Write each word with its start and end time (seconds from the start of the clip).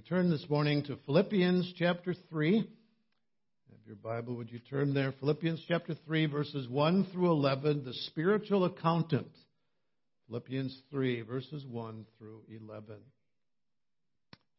We 0.00 0.06
turn 0.08 0.30
this 0.30 0.48
morning 0.48 0.82
to 0.84 0.96
Philippians 1.04 1.74
chapter 1.76 2.14
3. 2.30 2.56
Have 2.56 2.66
your 3.86 3.96
Bible, 3.96 4.34
would 4.34 4.50
you 4.50 4.58
turn 4.58 4.94
there? 4.94 5.12
Philippians 5.20 5.62
chapter 5.68 5.94
3, 6.06 6.24
verses 6.24 6.66
1 6.66 7.08
through 7.12 7.30
11, 7.30 7.84
the 7.84 7.92
spiritual 7.92 8.64
accountant. 8.64 9.28
Philippians 10.26 10.74
3, 10.90 11.20
verses 11.20 11.66
1 11.66 12.06
through 12.16 12.40
11. 12.48 12.96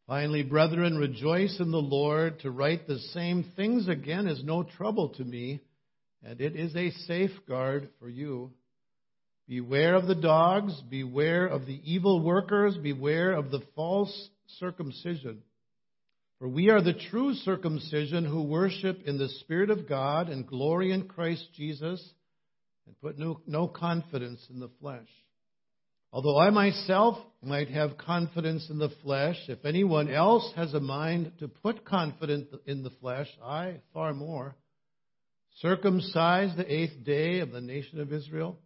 Finally, 0.05 0.43
brethren, 0.43 0.95
rejoice 0.99 1.59
in 1.59 1.71
the 1.71 1.77
Lord. 1.77 2.41
To 2.41 2.51
write 2.51 2.85
the 2.85 2.99
same 2.99 3.43
things 3.55 3.87
again 3.87 4.27
is 4.27 4.43
no 4.43 4.61
trouble 4.61 5.09
to 5.09 5.23
me, 5.23 5.59
and 6.23 6.39
it 6.39 6.55
is 6.55 6.75
a 6.75 6.91
safeguard 7.07 7.89
for 7.99 8.09
you. 8.09 8.51
Beware 9.47 9.95
of 9.95 10.05
the 10.05 10.13
dogs, 10.13 10.79
beware 10.87 11.47
of 11.47 11.65
the 11.65 11.81
evil 11.83 12.21
workers, 12.21 12.77
beware 12.77 13.31
of 13.31 13.49
the 13.49 13.63
false 13.75 14.29
circumcision. 14.59 15.43
For 16.39 16.47
we 16.47 16.69
are 16.69 16.81
the 16.81 16.99
true 17.11 17.35
circumcision 17.35 18.25
who 18.25 18.43
worship 18.43 19.03
in 19.05 19.17
the 19.17 19.29
Spirit 19.41 19.69
of 19.69 19.87
God 19.87 20.27
and 20.29 20.47
glory 20.47 20.91
in 20.91 21.07
Christ 21.07 21.47
Jesus 21.55 22.03
and 22.87 22.99
put 22.99 23.17
no, 23.17 23.41
no 23.45 23.67
confidence 23.67 24.45
in 24.49 24.59
the 24.59 24.71
flesh. 24.79 25.07
Although 26.13 26.39
I 26.39 26.49
myself 26.49 27.17
might 27.41 27.69
have 27.69 27.97
confidence 27.97 28.69
in 28.69 28.79
the 28.79 28.91
flesh, 29.01 29.37
if 29.47 29.63
anyone 29.63 30.09
else 30.09 30.51
has 30.55 30.73
a 30.73 30.79
mind 30.79 31.31
to 31.39 31.47
put 31.47 31.85
confidence 31.85 32.47
in 32.65 32.83
the 32.83 32.89
flesh, 32.99 33.27
I 33.41 33.75
far 33.93 34.13
more. 34.13 34.55
Circumcised 35.61 36.57
the 36.57 36.73
eighth 36.73 37.03
day 37.05 37.39
of 37.39 37.51
the 37.51 37.61
nation 37.61 38.01
of 38.01 38.11
Israel, 38.11 38.57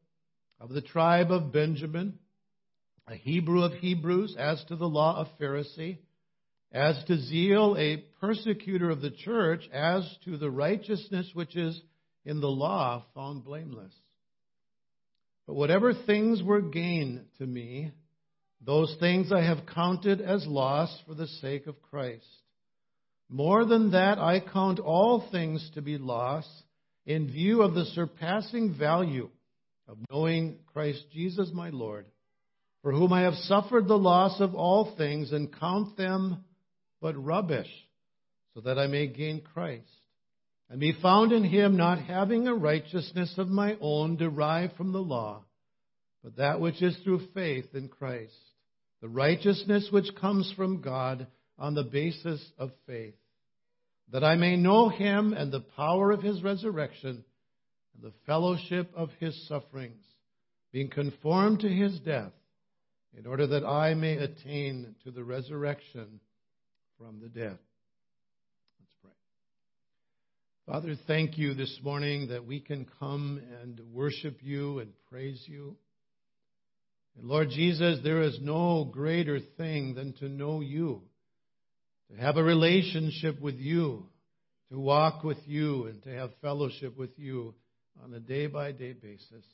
of 0.60 0.70
the 0.70 0.82
tribe 0.82 1.32
of 1.32 1.52
Benjamin, 1.52 2.18
a 3.08 3.16
Hebrew 3.16 3.64
of 3.64 3.74
Hebrews, 3.74 4.36
as 4.38 4.64
to 4.66 4.76
the 4.76 4.88
law 4.88 5.18
of 5.18 5.28
Pharisee, 5.40 6.00
as 6.72 7.02
to 7.06 7.18
zeal 7.18 7.76
a 7.78 8.04
persecutor 8.20 8.90
of 8.90 9.02
the 9.02 9.12
church, 9.12 9.62
as 9.72 10.10
to 10.26 10.38
the 10.38 10.50
righteousness 10.50 11.30
which 11.34 11.56
is 11.56 11.80
in 12.26 12.42
the 12.42 12.48
law 12.48 13.04
found 13.14 13.46
blameless. 13.46 13.94
But 15.46 15.56
whatever 15.56 15.94
things 15.94 16.42
were 16.42 16.62
gain 16.62 17.26
to 17.38 17.46
me, 17.46 17.92
those 18.60 18.96
things 19.00 19.32
I 19.32 19.44
have 19.44 19.68
counted 19.68 20.20
as 20.22 20.46
loss 20.48 20.90
for 21.08 21.14
the 21.14 21.28
sake 21.28 21.68
of 21.68 21.82
Christ. 21.84 22.26
More 23.30 23.66
than 23.66 23.92
that, 23.92 24.18
I 24.18 24.40
count 24.40 24.80
all 24.80 25.28
things 25.32 25.70
to 25.76 25.82
be 25.82 26.00
loss 26.00 26.48
in 27.06 27.28
view 27.28 27.62
of 27.62 27.76
the 27.76 27.86
surpassing 27.86 28.76
value 28.78 29.30
of 29.88 29.98
knowing 30.10 30.58
Christ 30.74 31.06
Jesus 31.14 31.52
my 31.54 31.70
Lord 31.70 32.06
for 32.86 32.92
whom 32.92 33.12
I 33.14 33.22
have 33.22 33.34
suffered 33.34 33.88
the 33.88 33.98
loss 33.98 34.40
of 34.40 34.54
all 34.54 34.94
things 34.96 35.32
and 35.32 35.52
count 35.52 35.98
them 35.98 36.44
but 37.02 37.16
rubbish, 37.16 37.72
so 38.54 38.62
that 38.62 38.78
I 38.78 38.86
may 38.86 39.08
gain 39.08 39.42
Christ, 39.42 39.90
and 40.70 40.80
be 40.80 40.96
found 41.02 41.32
in 41.32 41.44
him 41.44 41.78
not 41.78 41.98
having 41.98 42.48
a 42.48 42.54
righteousness 42.54 43.34
of 43.40 43.48
my 43.48 43.76
own 43.82 44.18
derived 44.18 44.76
from 44.76 44.92
the 44.92 45.02
law, 45.02 45.44
but 46.24 46.36
that 46.36 46.62
which 46.62 46.80
is 46.84 46.96
through 47.04 47.22
faith 47.34 47.66
in 47.74 47.88
Christ, 47.88 48.38
the 49.02 49.10
righteousness 49.10 49.88
which 49.90 50.16
comes 50.22 50.54
from 50.56 50.82
God 50.82 51.26
on 51.58 51.74
the 51.74 51.82
basis 51.82 52.40
of 52.60 52.70
faith, 52.86 53.16
that 54.12 54.24
I 54.24 54.36
may 54.36 54.58
know 54.58 54.90
him 54.90 55.34
and 55.34 55.52
the 55.52 55.66
power 55.76 56.12
of 56.12 56.22
his 56.22 56.44
resurrection 56.44 57.26
and 57.96 58.04
the 58.04 58.14
fellowship 58.28 58.92
of 58.96 59.10
his 59.20 59.48
sufferings, 59.48 60.06
being 60.72 60.92
conformed 60.92 61.62
to 61.62 61.68
his 61.68 62.00
death 62.02 62.32
in 63.18 63.26
order 63.26 63.48
that 63.48 63.66
I 63.66 63.94
may 63.94 64.18
attain 64.18 64.96
to 65.04 65.12
the 65.12 65.24
resurrection 65.24 66.20
from 66.98 67.20
the 67.22 67.30
dead. 67.30 67.58
Let's 68.80 68.96
pray. 69.02 69.12
Father, 70.66 70.96
thank 71.08 71.38
you 71.38 71.54
this 71.54 71.80
morning 71.84 72.28
that 72.30 72.46
we 72.46 72.60
can 72.60 72.86
come 73.00 73.42
and 73.62 73.80
worship 73.94 74.40
you 74.42 74.80
and 74.80 74.92
praise 75.10 75.42
you. 75.46 75.78
And 77.18 77.28
Lord 77.28 77.50
Jesus, 77.50 78.00
there 78.04 78.22
is 78.22 78.38
no 78.42 78.84
greater 78.84 79.40
thing 79.58 79.96
than 79.96 80.14
to 80.20 80.28
know 80.28 80.60
you, 80.60 81.02
to 82.12 82.22
have 82.22 82.36
a 82.36 82.44
relationship 82.44 83.40
with 83.40 83.56
you, 83.56 84.08
to 84.72 84.80
walk 84.80 85.24
with 85.24 85.38
you, 85.46 85.86
and 85.86 86.04
to 86.04 86.10
have 86.10 86.32
fellowship 86.42 86.98
with 86.98 87.18
you 87.18 87.54
on 88.04 88.14
a 88.14 88.20
day 88.20 88.48
by 88.48 88.74
day 88.74 88.92
basis. 88.92 89.46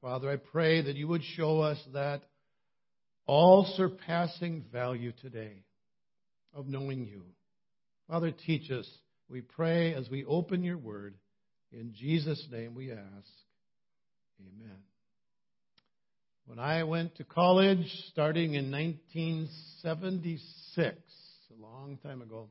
Father, 0.00 0.30
I 0.30 0.36
pray 0.36 0.82
that 0.82 0.96
you 0.96 1.06
would 1.08 1.22
show 1.36 1.60
us 1.60 1.78
that 1.92 2.22
all 3.26 3.64
surpassing 3.76 4.64
value 4.72 5.12
today 5.20 5.62
of 6.54 6.66
knowing 6.66 7.06
you. 7.06 7.22
Father, 8.08 8.30
teach 8.30 8.70
us, 8.70 8.88
we 9.28 9.40
pray 9.40 9.94
as 9.94 10.08
we 10.10 10.24
open 10.24 10.62
your 10.62 10.78
word. 10.78 11.14
In 11.72 11.92
Jesus' 11.94 12.46
name 12.50 12.74
we 12.74 12.92
ask. 12.92 13.00
Amen. 14.40 14.76
When 16.46 16.58
I 16.58 16.82
went 16.82 17.14
to 17.16 17.24
college 17.24 17.86
starting 18.10 18.54
in 18.54 18.70
1976, 18.70 20.96
a 21.50 21.62
long 21.62 21.98
time 22.02 22.20
ago, 22.20 22.48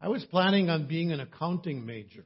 I 0.00 0.08
was 0.08 0.24
planning 0.24 0.70
on 0.70 0.86
being 0.86 1.12
an 1.12 1.20
accounting 1.20 1.84
major. 1.84 2.24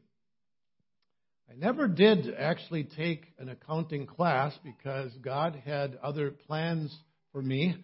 I 1.50 1.56
never 1.56 1.88
did 1.88 2.32
actually 2.38 2.84
take 2.84 3.32
an 3.38 3.48
accounting 3.48 4.06
class 4.06 4.56
because 4.62 5.10
God 5.22 5.60
had 5.64 5.98
other 6.02 6.30
plans 6.30 6.96
for 7.36 7.42
me. 7.42 7.76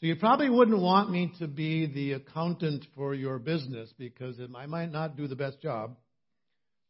So 0.00 0.06
you 0.08 0.16
probably 0.16 0.50
wouldn't 0.50 0.82
want 0.82 1.12
me 1.12 1.32
to 1.38 1.46
be 1.46 1.86
the 1.86 2.14
accountant 2.14 2.84
for 2.96 3.14
your 3.14 3.38
business 3.38 3.88
because 3.96 4.34
I 4.56 4.66
might 4.66 4.90
not 4.90 5.16
do 5.16 5.28
the 5.28 5.36
best 5.36 5.62
job. 5.62 5.94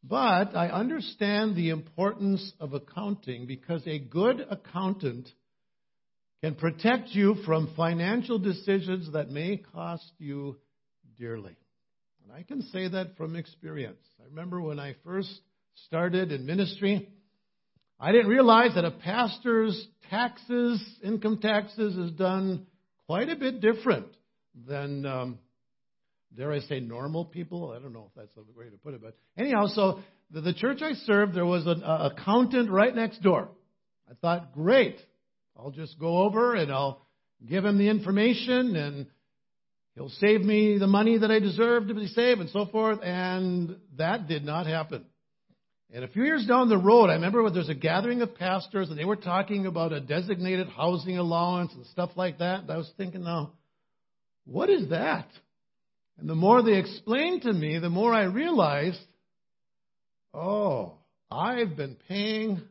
But 0.03 0.55
I 0.55 0.69
understand 0.69 1.55
the 1.55 1.69
importance 1.69 2.53
of 2.59 2.73
accounting 2.73 3.45
because 3.45 3.85
a 3.85 3.99
good 3.99 4.43
accountant 4.49 5.29
can 6.41 6.55
protect 6.55 7.09
you 7.09 7.35
from 7.45 7.71
financial 7.77 8.39
decisions 8.39 9.11
that 9.13 9.29
may 9.29 9.57
cost 9.57 10.11
you 10.17 10.57
dearly. 11.19 11.55
And 12.23 12.35
I 12.35 12.41
can 12.41 12.63
say 12.63 12.87
that 12.87 13.15
from 13.15 13.35
experience. 13.35 14.01
I 14.19 14.23
remember 14.23 14.59
when 14.59 14.79
I 14.79 14.95
first 15.05 15.29
started 15.85 16.31
in 16.31 16.47
ministry, 16.47 17.09
I 17.99 18.11
didn't 18.11 18.27
realize 18.27 18.75
that 18.75 18.85
a 18.85 18.91
pastor's 18.91 19.87
taxes, 20.09 20.83
income 21.03 21.39
taxes, 21.41 21.97
is 21.97 22.11
done 22.11 22.67
quite 23.07 23.29
a 23.29 23.35
bit 23.35 23.59
different 23.59 24.07
than, 24.67 25.05
um, 25.05 25.39
dare 26.35 26.51
I 26.51 26.59
say, 26.59 26.79
normal 26.79 27.25
people. 27.25 27.71
I 27.71 27.81
don't 27.81 27.93
know 27.93 28.09
if 28.09 28.15
that's 28.15 28.33
the 28.35 28.43
way 28.57 28.69
to 28.69 28.77
put 28.77 28.93
it, 28.93 29.01
but 29.01 29.17
anyhow, 29.35 29.65
so 29.67 29.99
the, 30.29 30.41
the 30.41 30.53
church 30.53 30.79
I 30.81 30.93
served, 30.93 31.33
there 31.33 31.45
was 31.45 31.65
an 31.65 31.83
uh, 31.83 32.11
accountant 32.11 32.69
right 32.69 32.95
next 32.95 33.23
door. 33.23 33.49
I 34.09 34.13
thought, 34.21 34.53
great, 34.53 34.99
I'll 35.57 35.71
just 35.71 35.99
go 35.99 36.19
over 36.19 36.53
and 36.53 36.71
I'll 36.71 37.01
give 37.47 37.65
him 37.65 37.79
the 37.79 37.89
information 37.89 38.75
and 38.75 39.07
he'll 39.95 40.09
save 40.09 40.41
me 40.41 40.77
the 40.77 40.87
money 40.87 41.17
that 41.17 41.31
I 41.31 41.39
deserve 41.39 41.87
to 41.87 41.95
be 41.95 42.07
saved 42.07 42.41
and 42.41 42.49
so 42.51 42.67
forth. 42.67 42.99
And 43.01 43.77
that 43.97 44.27
did 44.27 44.43
not 44.43 44.67
happen. 44.67 45.05
And 45.93 46.03
a 46.03 46.07
few 46.09 46.23
years 46.23 46.45
down 46.45 46.67
the 46.67 46.77
road, 46.77 47.09
I 47.09 47.13
remember 47.13 47.41
when 47.41 47.53
there's 47.53 47.69
a 47.69 47.75
gathering 47.75 48.21
of 48.21 48.35
pastors 48.35 48.89
and 48.89 48.99
they 48.99 49.05
were 49.05 49.15
talking 49.15 49.65
about 49.65 49.93
a 49.93 50.01
designated 50.01 50.67
housing 50.67 51.17
allowance 51.17 51.71
and 51.73 51.85
stuff 51.87 52.11
like 52.15 52.39
that. 52.39 52.61
And 52.61 52.71
I 52.71 52.77
was 52.77 52.91
thinking, 52.97 53.23
now, 53.23 53.53
what 54.45 54.69
is 54.69 54.89
that? 54.89 55.27
And 56.17 56.27
the 56.29 56.35
more 56.35 56.61
they 56.61 56.77
explained 56.77 57.43
to 57.43 57.53
me, 57.53 57.79
the 57.79 57.89
more 57.89 58.13
I 58.13 58.23
realized, 58.23 58.99
oh, 60.33 60.95
I've 61.31 61.77
been 61.77 61.95
paying 62.07 62.61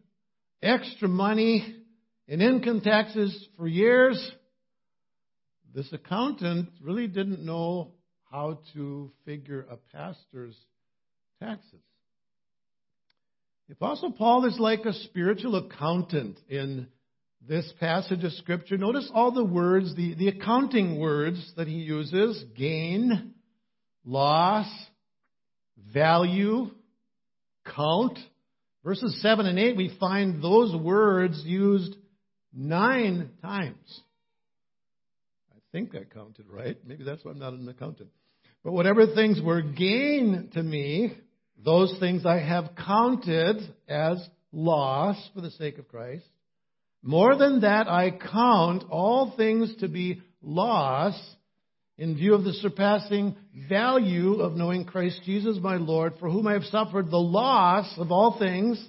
extra 0.63 1.09
money 1.09 1.77
in 2.29 2.43
income 2.43 2.83
taxes 2.83 3.49
for 3.57 3.67
years. 3.67 4.31
This 5.75 5.91
accountant 5.93 6.69
really 6.83 7.07
didn't 7.07 7.45
know 7.45 7.93
how 8.31 8.59
to 8.75 9.11
figure 9.25 9.67
a 9.71 9.77
pastor's 9.97 10.57
taxes. 11.41 11.81
The 13.69 13.75
Apostle 13.75 14.13
Paul 14.13 14.45
is 14.45 14.61
like 14.61 14.85
a 14.85 14.93
spiritual 14.93 15.57
accountant 15.57 16.39
in 16.49 16.87
this 17.49 17.73
passage 17.81 18.23
of 18.23 18.31
Scripture. 18.35 18.77
Notice 18.77 19.11
all 19.13 19.33
the 19.33 19.45
words, 19.45 19.93
the, 19.97 20.15
the 20.15 20.29
accounting 20.29 21.01
words 21.01 21.53
that 21.57 21.67
he 21.67 21.75
uses 21.75 22.45
gain, 22.57 23.35
loss, 24.05 24.69
value, 25.93 26.71
count. 27.75 28.21
Verses 28.85 29.21
7 29.21 29.47
and 29.47 29.59
8, 29.59 29.77
we 29.77 29.97
find 29.99 30.41
those 30.41 30.73
words 30.77 31.43
used 31.45 31.97
nine 32.55 33.31
times. 33.43 34.01
I 35.51 35.59
think 35.73 35.97
I 35.97 36.05
counted 36.05 36.47
right. 36.49 36.79
Maybe 36.87 37.03
that's 37.03 37.25
why 37.25 37.33
I'm 37.33 37.41
not 37.41 37.53
an 37.53 37.69
accountant. 37.69 38.11
But 38.63 38.75
whatever 38.75 39.09
things 39.13 39.41
were 39.43 39.63
gain 39.63 40.51
to 40.55 40.63
me, 40.63 41.15
those 41.65 41.97
things 41.99 42.27
I 42.27 42.39
have 42.39 42.71
counted 42.77 43.57
as 43.89 44.27
loss 44.53 45.17
for 45.35 45.41
the 45.41 45.51
sake 45.53 45.79
of 45.79 45.89
Christ. 45.89 46.27
More 47.03 47.37
than 47.37 47.61
that, 47.61 47.89
I 47.89 48.11
count 48.11 48.85
all 48.91 49.35
things 49.37 49.75
to 49.77 49.89
be 49.89 50.23
loss 50.43 51.15
in 51.99 52.17
view 52.17 52.35
of 52.35 52.45
the 52.45 52.53
surpassing 52.53 53.37
value 53.69 54.41
of 54.41 54.55
knowing 54.55 54.85
Christ 54.85 55.21
Jesus 55.25 55.59
my 55.61 55.77
Lord, 55.77 56.15
for 56.19 56.29
whom 56.29 56.47
I 56.47 56.55
have 56.55 56.65
suffered 56.65 57.11
the 57.11 57.17
loss 57.17 57.93
of 57.97 58.13
all 58.13 58.39
things, 58.39 58.85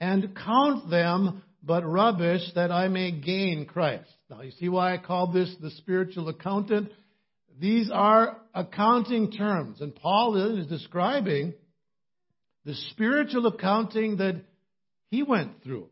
and 0.00 0.36
count 0.36 0.90
them 0.90 1.42
but 1.62 1.84
rubbish 1.84 2.42
that 2.54 2.70
I 2.70 2.88
may 2.88 3.12
gain 3.12 3.66
Christ. 3.66 4.10
Now, 4.28 4.42
you 4.42 4.50
see 4.52 4.68
why 4.68 4.94
I 4.94 4.98
call 4.98 5.32
this 5.32 5.54
the 5.60 5.70
spiritual 5.70 6.28
accountant? 6.28 6.90
These 7.58 7.90
are 7.92 8.38
accounting 8.54 9.30
terms, 9.30 9.80
and 9.80 9.94
Paul 9.94 10.58
is 10.58 10.66
describing 10.66 11.54
the 12.64 12.74
spiritual 12.90 13.46
accounting 13.46 14.18
that 14.18 14.42
he 15.10 15.22
went 15.22 15.62
through. 15.62 15.88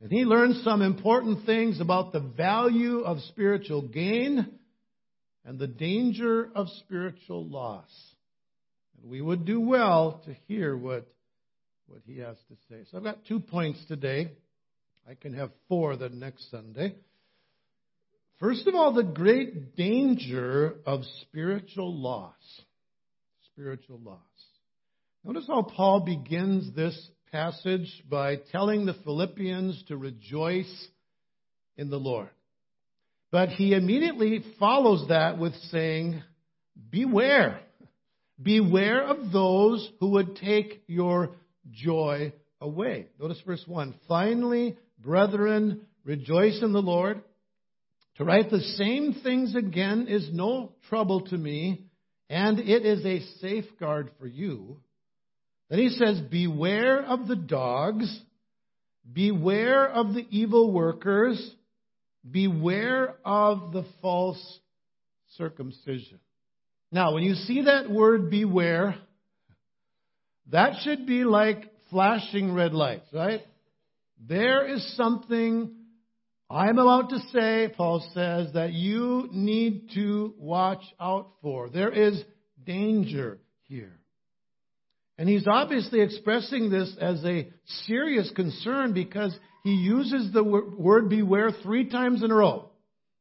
And 0.00 0.10
he 0.10 0.24
learned 0.24 0.56
some 0.64 0.80
important 0.80 1.44
things 1.44 1.80
about 1.80 2.12
the 2.12 2.20
value 2.20 3.00
of 3.00 3.20
spiritual 3.28 3.82
gain 3.82 4.50
and 5.44 5.58
the 5.58 5.66
danger 5.66 6.50
of 6.54 6.68
spiritual 6.80 7.46
loss. 7.46 7.90
And 9.00 9.10
we 9.10 9.20
would 9.20 9.44
do 9.44 9.60
well 9.60 10.22
to 10.24 10.34
hear 10.48 10.76
what, 10.76 11.06
what 11.86 12.00
he 12.06 12.18
has 12.18 12.36
to 12.48 12.56
say. 12.68 12.84
So 12.90 12.98
I've 12.98 13.04
got 13.04 13.24
two 13.26 13.40
points 13.40 13.84
today. 13.88 14.30
I 15.08 15.14
can 15.14 15.34
have 15.34 15.50
four 15.68 15.96
the 15.96 16.08
next 16.08 16.50
Sunday. 16.50 16.94
First 18.38 18.66
of 18.66 18.74
all, 18.74 18.94
the 18.94 19.02
great 19.02 19.76
danger 19.76 20.76
of 20.86 21.02
spiritual 21.22 21.94
loss. 21.94 22.62
Spiritual 23.52 24.00
loss. 24.00 24.18
Notice 25.22 25.46
how 25.46 25.62
Paul 25.62 26.00
begins 26.00 26.74
this 26.74 26.98
passage 27.30 28.02
by 28.08 28.36
telling 28.52 28.86
the 28.86 28.96
Philippians 29.04 29.84
to 29.88 29.96
rejoice 29.96 30.88
in 31.76 31.90
the 31.90 31.98
Lord. 31.98 32.30
But 33.30 33.50
he 33.50 33.74
immediately 33.74 34.42
follows 34.58 35.08
that 35.08 35.38
with 35.38 35.54
saying, 35.70 36.22
Beware. 36.90 37.60
Beware 38.42 39.02
of 39.02 39.30
those 39.30 39.86
who 40.00 40.12
would 40.12 40.36
take 40.36 40.82
your 40.86 41.32
joy 41.70 42.32
away. 42.58 43.06
Notice 43.20 43.42
verse 43.44 43.62
1. 43.66 43.94
Finally, 44.08 44.78
brethren, 44.98 45.82
rejoice 46.04 46.62
in 46.62 46.72
the 46.72 46.80
Lord. 46.80 47.22
To 48.16 48.24
write 48.24 48.50
the 48.50 48.60
same 48.60 49.14
things 49.22 49.54
again 49.54 50.06
is 50.08 50.30
no 50.32 50.72
trouble 50.88 51.20
to 51.26 51.36
me, 51.36 51.84
and 52.30 52.58
it 52.58 52.86
is 52.86 53.04
a 53.04 53.20
safeguard 53.40 54.10
for 54.18 54.26
you. 54.26 54.78
Then 55.70 55.78
he 55.78 55.88
says, 55.90 56.20
Beware 56.20 57.02
of 57.02 57.28
the 57.28 57.36
dogs, 57.36 58.20
beware 59.10 59.86
of 59.88 60.14
the 60.14 60.26
evil 60.30 60.72
workers, 60.72 61.54
beware 62.28 63.14
of 63.24 63.72
the 63.72 63.84
false 64.02 64.58
circumcision. 65.38 66.18
Now, 66.92 67.14
when 67.14 67.22
you 67.22 67.34
see 67.34 67.62
that 67.62 67.88
word 67.88 68.30
beware, 68.30 68.96
that 70.50 70.80
should 70.82 71.06
be 71.06 71.22
like 71.24 71.64
flashing 71.88 72.52
red 72.52 72.72
lights, 72.72 73.06
right? 73.12 73.42
There 74.28 74.66
is 74.66 74.96
something 74.96 75.76
I'm 76.50 76.78
about 76.78 77.10
to 77.10 77.20
say, 77.32 77.72
Paul 77.76 78.04
says, 78.12 78.54
that 78.54 78.72
you 78.72 79.28
need 79.30 79.90
to 79.94 80.34
watch 80.36 80.82
out 80.98 81.28
for. 81.42 81.70
There 81.70 81.92
is 81.92 82.20
danger 82.66 83.38
here. 83.68 83.99
And 85.20 85.28
he's 85.28 85.46
obviously 85.46 86.00
expressing 86.00 86.70
this 86.70 86.96
as 86.98 87.22
a 87.26 87.46
serious 87.84 88.32
concern 88.34 88.94
because 88.94 89.36
he 89.62 89.74
uses 89.74 90.32
the 90.32 90.42
word 90.42 91.10
beware 91.10 91.50
three 91.62 91.90
times 91.90 92.22
in 92.22 92.30
a 92.30 92.34
row. 92.34 92.70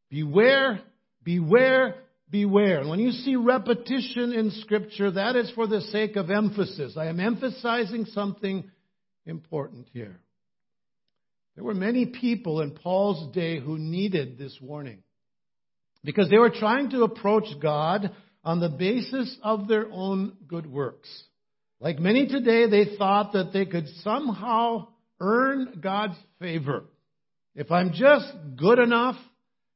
Beware, 0.10 0.80
beware, 1.26 1.96
beware. 2.30 2.80
And 2.80 2.90
when 2.90 3.00
you 3.00 3.12
see 3.12 3.36
repetition 3.36 4.32
in 4.32 4.52
Scripture, 4.62 5.12
that 5.12 5.36
is 5.36 5.52
for 5.52 5.68
the 5.68 5.82
sake 5.82 6.16
of 6.16 6.32
emphasis. 6.32 6.96
I 6.96 7.08
am 7.08 7.20
emphasizing 7.20 8.06
something 8.06 8.72
important 9.26 9.88
here. 9.92 10.22
There 11.56 11.66
were 11.66 11.74
many 11.74 12.06
people 12.06 12.62
in 12.62 12.72
Paul's 12.72 13.36
day 13.36 13.60
who 13.60 13.78
needed 13.78 14.38
this 14.38 14.58
warning 14.62 15.04
because 16.06 16.30
they 16.30 16.38
were 16.38 16.50
trying 16.50 16.92
to 16.92 17.04
approach 17.04 17.48
God 17.62 18.16
on 18.42 18.62
the 18.62 18.70
basis 18.70 19.38
of 19.44 19.68
their 19.68 19.92
own 19.92 20.38
good 20.48 20.66
works. 20.66 21.10
Like 21.80 22.00
many 22.00 22.28
today, 22.28 22.70
they 22.70 22.98
thought 22.98 23.34
that 23.34 23.54
they 23.54 23.66
could 23.66 23.88
somehow 24.04 24.90
earn 25.20 25.80
God's 25.82 26.18
favor. 26.40 26.84
If 27.56 27.72
I'm 27.72 27.94
just 27.94 28.28
good 28.58 28.80
enough, 28.80 29.16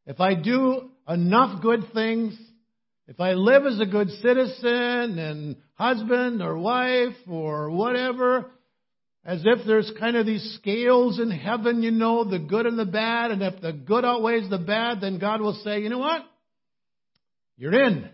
if 0.05 0.19
I 0.19 0.35
do 0.35 0.89
enough 1.07 1.61
good 1.61 1.81
things, 1.93 2.37
if 3.07 3.19
I 3.19 3.33
live 3.33 3.65
as 3.65 3.79
a 3.79 3.85
good 3.85 4.09
citizen 4.09 5.17
and 5.17 5.55
husband 5.75 6.41
or 6.41 6.57
wife 6.57 7.15
or 7.29 7.69
whatever, 7.71 8.51
as 9.25 9.41
if 9.45 9.65
there's 9.65 9.91
kind 9.97 10.17
of 10.17 10.25
these 10.25 10.57
scales 10.59 11.19
in 11.19 11.31
heaven, 11.31 11.83
you 11.83 11.91
know, 11.91 12.25
the 12.25 12.39
good 12.39 12.65
and 12.65 12.77
the 12.77 12.85
bad, 12.85 13.31
and 13.31 13.41
if 13.41 13.61
the 13.61 13.71
good 13.71 14.03
outweighs 14.03 14.49
the 14.49 14.57
bad, 14.57 14.99
then 14.99 15.19
God 15.19 15.39
will 15.39 15.59
say, 15.63 15.79
you 15.79 15.89
know 15.89 15.99
what? 15.99 16.21
You're 17.57 17.81
in. 17.85 18.09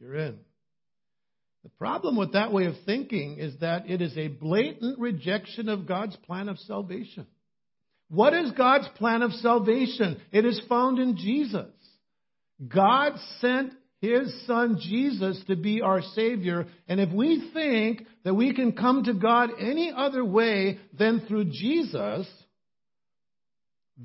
You're 0.00 0.14
in. 0.14 0.38
The 1.64 1.70
problem 1.70 2.16
with 2.16 2.32
that 2.32 2.52
way 2.52 2.66
of 2.66 2.74
thinking 2.86 3.38
is 3.38 3.58
that 3.60 3.90
it 3.90 4.00
is 4.00 4.16
a 4.16 4.28
blatant 4.28 4.98
rejection 4.98 5.68
of 5.68 5.86
God's 5.86 6.16
plan 6.16 6.48
of 6.48 6.58
salvation. 6.58 7.26
What 8.08 8.32
is 8.32 8.52
God's 8.52 8.88
plan 8.96 9.22
of 9.22 9.32
salvation? 9.32 10.20
It 10.32 10.44
is 10.44 10.60
found 10.68 10.98
in 10.98 11.16
Jesus. 11.16 11.66
God 12.66 13.14
sent 13.40 13.72
His 14.00 14.46
Son 14.46 14.78
Jesus 14.80 15.42
to 15.48 15.56
be 15.56 15.82
our 15.82 16.00
Savior, 16.14 16.66
and 16.88 17.00
if 17.00 17.12
we 17.12 17.50
think 17.52 18.06
that 18.24 18.34
we 18.34 18.54
can 18.54 18.72
come 18.72 19.04
to 19.04 19.14
God 19.14 19.50
any 19.60 19.92
other 19.94 20.24
way 20.24 20.78
than 20.96 21.26
through 21.26 21.46
Jesus, 21.46 22.26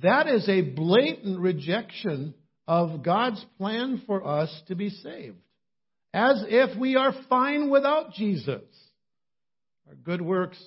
that 0.01 0.27
is 0.27 0.49
a 0.49 0.61
blatant 0.61 1.39
rejection 1.39 2.33
of 2.67 3.03
God's 3.03 3.43
plan 3.57 4.01
for 4.05 4.25
us 4.25 4.49
to 4.67 4.75
be 4.75 4.89
saved 4.89 5.37
as 6.13 6.43
if 6.47 6.77
we 6.77 6.95
are 6.95 7.13
fine 7.27 7.69
without 7.69 8.13
Jesus. 8.13 8.61
Our 9.87 9.95
good 9.95 10.21
works 10.21 10.63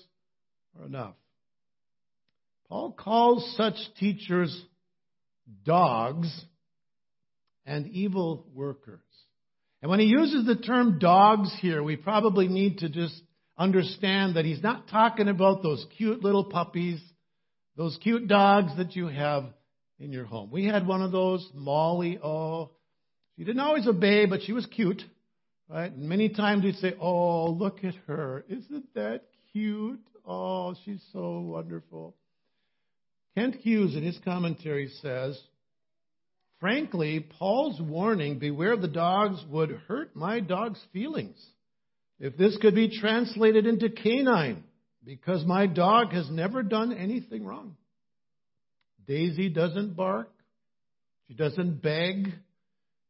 are 0.78 0.86
enough. 0.86 1.14
Paul 2.68 2.92
calls 2.92 3.54
such 3.56 3.74
teachers 3.98 4.60
dogs 5.64 6.28
and 7.64 7.86
evil 7.88 8.46
workers. 8.52 9.00
And 9.82 9.90
when 9.90 10.00
he 10.00 10.06
uses 10.06 10.46
the 10.46 10.56
term 10.56 10.98
dogs 10.98 11.54
here, 11.60 11.82
we 11.82 11.96
probably 11.96 12.48
need 12.48 12.78
to 12.78 12.88
just 12.88 13.14
understand 13.56 14.36
that 14.36 14.44
he's 14.44 14.62
not 14.62 14.88
talking 14.88 15.28
about 15.28 15.62
those 15.62 15.86
cute 15.96 16.24
little 16.24 16.44
puppies, 16.44 17.00
those 17.76 17.96
cute 18.02 18.26
dogs 18.26 18.76
that 18.78 18.96
you 18.96 19.06
have 19.06 19.44
in 20.00 20.12
your 20.12 20.24
home. 20.24 20.50
We 20.50 20.64
had 20.66 20.86
one 20.86 21.02
of 21.02 21.12
those, 21.12 21.48
Molly. 21.54 22.18
Oh, 22.22 22.70
she 23.36 23.44
didn't 23.44 23.60
always 23.60 23.86
obey, 23.86 24.26
but 24.26 24.42
she 24.42 24.52
was 24.52 24.66
cute. 24.66 25.02
Right? 25.68 25.96
Many 25.96 26.28
times 26.28 26.64
we'd 26.64 26.76
say, 26.76 26.94
Oh, 27.00 27.50
look 27.50 27.84
at 27.84 27.94
her. 28.06 28.44
Isn't 28.48 28.92
that 28.94 29.22
cute? 29.52 30.00
Oh, 30.24 30.74
she's 30.84 31.02
so 31.12 31.40
wonderful. 31.40 32.14
Kent 33.36 33.56
Hughes 33.56 33.94
in 33.94 34.02
his 34.02 34.18
commentary 34.24 34.88
says, 35.02 35.40
Frankly, 36.58 37.20
Paul's 37.38 37.80
warning, 37.80 38.38
beware 38.38 38.72
of 38.72 38.80
the 38.80 38.88
dogs, 38.88 39.44
would 39.50 39.70
hurt 39.88 40.16
my 40.16 40.40
dog's 40.40 40.80
feelings. 40.92 41.36
If 42.18 42.36
this 42.38 42.56
could 42.62 42.74
be 42.74 42.98
translated 42.98 43.66
into 43.66 43.90
canine, 43.90 44.64
because 45.04 45.44
my 45.44 45.66
dog 45.66 46.12
has 46.12 46.30
never 46.30 46.62
done 46.62 46.92
anything 46.92 47.44
wrong. 47.44 47.76
Daisy 49.06 49.50
doesn't 49.50 49.94
bark. 49.94 50.30
She 51.28 51.34
doesn't 51.34 51.82
beg. 51.82 52.32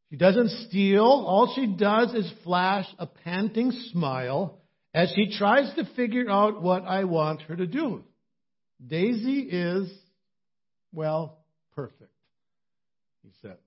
She 0.09 0.15
doesn't 0.15 0.49
steal. 0.67 1.03
All 1.03 1.53
she 1.55 1.67
does 1.67 2.13
is 2.13 2.31
flash 2.43 2.85
a 2.97 3.05
panting 3.05 3.71
smile 3.91 4.59
as 4.93 5.11
she 5.15 5.37
tries 5.37 5.73
to 5.75 5.85
figure 5.95 6.29
out 6.29 6.61
what 6.61 6.83
I 6.83 7.03
want 7.03 7.41
her 7.43 7.55
to 7.55 7.67
do. 7.67 8.03
Daisy 8.85 9.41
is, 9.41 9.91
well, 10.93 11.39
perfect, 11.75 12.11
he 13.23 13.29
said. 13.41 13.57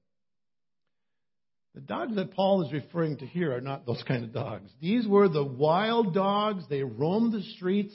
The 1.75 1.81
dogs 1.81 2.17
that 2.17 2.33
Paul 2.33 2.67
is 2.67 2.73
referring 2.73 3.19
to 3.19 3.27
here 3.27 3.55
are 3.55 3.61
not 3.61 3.87
those 3.87 4.03
kind 4.07 4.25
of 4.25 4.33
dogs. 4.33 4.71
These 4.81 5.07
were 5.07 5.29
the 5.29 5.45
wild 5.45 6.15
dogs. 6.15 6.65
They 6.69 6.83
roamed 6.83 7.33
the 7.33 7.43
streets, 7.57 7.95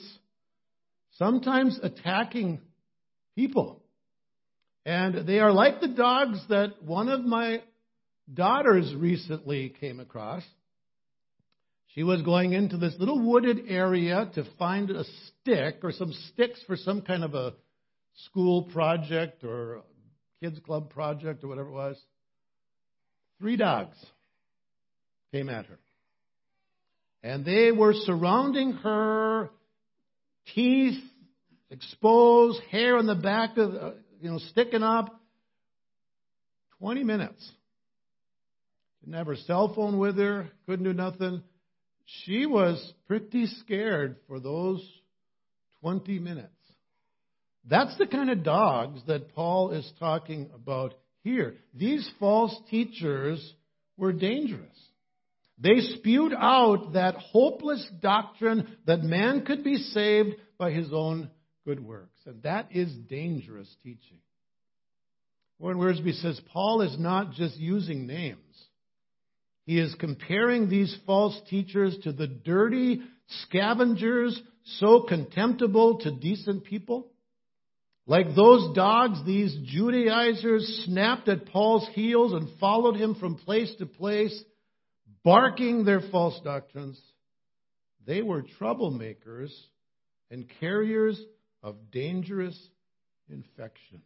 sometimes 1.18 1.78
attacking 1.82 2.60
people. 3.34 3.82
And 4.86 5.26
they 5.26 5.40
are 5.40 5.52
like 5.52 5.80
the 5.80 5.88
dogs 5.88 6.38
that 6.48 6.82
one 6.82 7.08
of 7.08 7.22
my 7.22 7.60
daughters 8.32 8.94
recently 8.94 9.74
came 9.80 10.00
across. 10.00 10.42
She 11.94 12.02
was 12.02 12.20
going 12.22 12.52
into 12.52 12.76
this 12.76 12.94
little 12.98 13.18
wooded 13.18 13.64
area 13.68 14.30
to 14.34 14.44
find 14.58 14.90
a 14.90 15.04
stick 15.04 15.78
or 15.82 15.92
some 15.92 16.12
sticks 16.32 16.62
for 16.66 16.76
some 16.76 17.02
kind 17.02 17.24
of 17.24 17.34
a 17.34 17.54
school 18.26 18.64
project 18.64 19.44
or 19.44 19.82
kids 20.40 20.58
club 20.64 20.90
project 20.90 21.42
or 21.42 21.48
whatever 21.48 21.70
it 21.70 21.74
was. 21.74 21.96
Three 23.38 23.56
dogs. 23.56 23.96
came 25.32 25.48
at 25.48 25.66
her. 25.66 25.78
And 27.22 27.44
they 27.44 27.72
were 27.72 27.92
surrounding 27.92 28.72
her, 28.72 29.50
teeth 30.54 31.02
exposed, 31.70 32.60
hair 32.70 32.96
on 32.96 33.06
the 33.06 33.14
back 33.14 33.56
of, 33.58 33.74
uh, 33.74 33.90
you 34.20 34.30
know, 34.30 34.38
sticking 34.38 34.82
up. 34.82 35.20
20 36.78 37.04
minutes. 37.04 37.50
Didn't 39.06 39.18
have 39.18 39.28
her 39.28 39.36
cell 39.36 39.72
phone 39.72 39.98
with 39.98 40.18
her, 40.18 40.48
couldn't 40.66 40.84
do 40.84 40.92
nothing. 40.92 41.40
She 42.24 42.44
was 42.44 42.92
pretty 43.06 43.46
scared 43.46 44.16
for 44.26 44.40
those 44.40 44.84
20 45.80 46.18
minutes. 46.18 46.50
That's 47.68 47.96
the 47.98 48.08
kind 48.08 48.30
of 48.30 48.42
dogs 48.42 49.00
that 49.06 49.32
Paul 49.32 49.70
is 49.70 49.88
talking 50.00 50.50
about 50.52 50.94
here. 51.22 51.54
These 51.72 52.10
false 52.18 52.56
teachers 52.68 53.54
were 53.96 54.12
dangerous. 54.12 54.76
They 55.56 55.78
spewed 55.78 56.34
out 56.36 56.94
that 56.94 57.14
hopeless 57.14 57.88
doctrine 58.02 58.76
that 58.86 59.04
man 59.04 59.44
could 59.44 59.62
be 59.62 59.76
saved 59.76 60.34
by 60.58 60.72
his 60.72 60.92
own 60.92 61.30
good 61.64 61.78
works. 61.78 62.18
And 62.26 62.42
that 62.42 62.74
is 62.74 62.92
dangerous 62.92 63.72
teaching. 63.84 64.18
Warren 65.60 65.78
Wiersbe 65.78 66.12
says 66.20 66.40
Paul 66.52 66.80
is 66.80 66.98
not 66.98 67.34
just 67.34 67.56
using 67.56 68.08
names. 68.08 68.65
He 69.66 69.80
is 69.80 69.94
comparing 69.96 70.68
these 70.68 70.96
false 71.06 71.38
teachers 71.50 71.98
to 72.04 72.12
the 72.12 72.28
dirty 72.28 73.02
scavengers 73.42 74.40
so 74.78 75.02
contemptible 75.02 75.98
to 75.98 76.12
decent 76.12 76.64
people. 76.64 77.08
Like 78.06 78.36
those 78.36 78.74
dogs, 78.76 79.18
these 79.26 79.56
Judaizers 79.64 80.84
snapped 80.84 81.28
at 81.28 81.46
Paul's 81.46 81.88
heels 81.94 82.32
and 82.32 82.48
followed 82.60 82.96
him 82.96 83.16
from 83.16 83.34
place 83.34 83.74
to 83.78 83.86
place, 83.86 84.40
barking 85.24 85.84
their 85.84 86.00
false 86.12 86.40
doctrines. 86.44 87.00
They 88.06 88.22
were 88.22 88.44
troublemakers 88.60 89.50
and 90.30 90.48
carriers 90.60 91.20
of 91.64 91.90
dangerous 91.90 92.56
infection. 93.28 94.02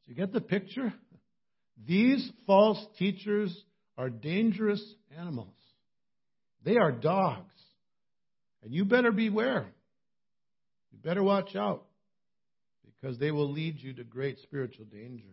So 0.00 0.08
you 0.08 0.14
get 0.16 0.32
the 0.32 0.40
picture? 0.40 0.92
These 1.86 2.28
false 2.48 2.84
teachers 2.98 3.56
are 3.96 4.10
dangerous 4.10 4.82
animals. 5.18 5.54
They 6.64 6.76
are 6.76 6.92
dogs. 6.92 7.52
And 8.62 8.74
you 8.74 8.84
better 8.84 9.12
beware. 9.12 9.66
You 10.92 10.98
better 11.02 11.22
watch 11.22 11.54
out 11.54 11.84
because 12.84 13.18
they 13.18 13.30
will 13.30 13.50
lead 13.50 13.78
you 13.78 13.92
to 13.94 14.04
great 14.04 14.38
spiritual 14.40 14.86
danger. 14.86 15.28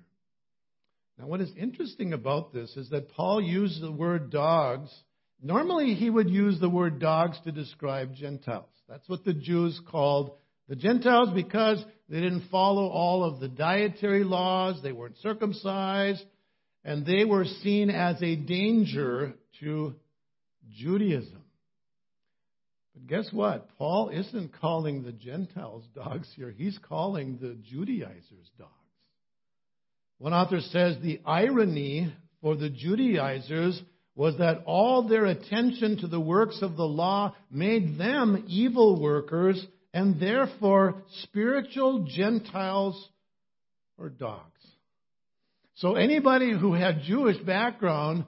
Now, 1.17 1.27
what 1.27 1.41
is 1.41 1.51
interesting 1.57 2.13
about 2.13 2.53
this 2.53 2.75
is 2.75 2.89
that 2.89 3.09
Paul 3.09 3.41
used 3.41 3.81
the 3.81 3.91
word 3.91 4.31
dogs. 4.31 4.91
Normally, 5.41 5.93
he 5.93 6.09
would 6.09 6.29
use 6.29 6.59
the 6.59 6.69
word 6.69 6.99
dogs 6.99 7.37
to 7.43 7.51
describe 7.51 8.15
Gentiles. 8.15 8.69
That's 8.89 9.07
what 9.07 9.23
the 9.23 9.33
Jews 9.33 9.79
called 9.89 10.37
the 10.69 10.75
Gentiles 10.75 11.29
because 11.33 11.83
they 12.09 12.19
didn't 12.21 12.49
follow 12.49 12.87
all 12.87 13.23
of 13.23 13.39
the 13.39 13.47
dietary 13.47 14.23
laws, 14.23 14.81
they 14.81 14.91
weren't 14.91 15.17
circumcised, 15.17 16.23
and 16.85 17.05
they 17.05 17.25
were 17.25 17.45
seen 17.45 17.89
as 17.89 18.21
a 18.21 18.35
danger 18.35 19.33
to 19.59 19.95
Judaism. 20.77 21.43
But 22.93 23.07
guess 23.07 23.29
what? 23.31 23.67
Paul 23.77 24.09
isn't 24.09 24.59
calling 24.59 25.03
the 25.03 25.11
Gentiles 25.11 25.83
dogs 25.95 26.29
here. 26.35 26.51
He's 26.51 26.77
calling 26.87 27.37
the 27.41 27.57
Judaizers 27.69 28.51
dogs. 28.57 28.71
One 30.19 30.33
author 30.33 30.61
says 30.61 30.97
the 31.01 31.19
irony 31.25 32.13
for 32.41 32.55
the 32.55 32.69
Judaizers 32.69 33.81
was 34.15 34.37
that 34.37 34.63
all 34.65 35.07
their 35.07 35.25
attention 35.25 35.97
to 35.97 36.07
the 36.07 36.19
works 36.19 36.59
of 36.61 36.75
the 36.75 36.85
law 36.85 37.35
made 37.49 37.97
them 37.97 38.45
evil 38.47 39.01
workers 39.01 39.65
and 39.93 40.19
therefore 40.19 41.03
spiritual 41.23 42.07
Gentiles 42.07 43.09
or 43.97 44.09
dogs. 44.09 44.52
So 45.75 45.95
anybody 45.95 46.51
who 46.51 46.73
had 46.73 47.01
Jewish 47.03 47.37
background 47.37 48.25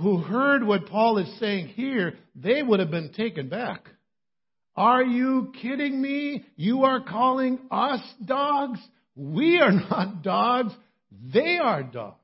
who 0.00 0.18
heard 0.18 0.64
what 0.64 0.86
Paul 0.86 1.18
is 1.18 1.38
saying 1.38 1.68
here, 1.68 2.14
they 2.34 2.62
would 2.62 2.80
have 2.80 2.90
been 2.90 3.12
taken 3.12 3.48
back. 3.48 3.88
Are 4.76 5.02
you 5.02 5.52
kidding 5.60 6.00
me? 6.00 6.44
You 6.56 6.84
are 6.84 7.00
calling 7.00 7.58
us 7.70 8.00
dogs? 8.24 8.78
We 9.14 9.58
are 9.58 9.72
not 9.90 10.22
dogs. 10.22 10.72
They 11.10 11.58
are 11.58 11.82
dogs. 11.82 12.16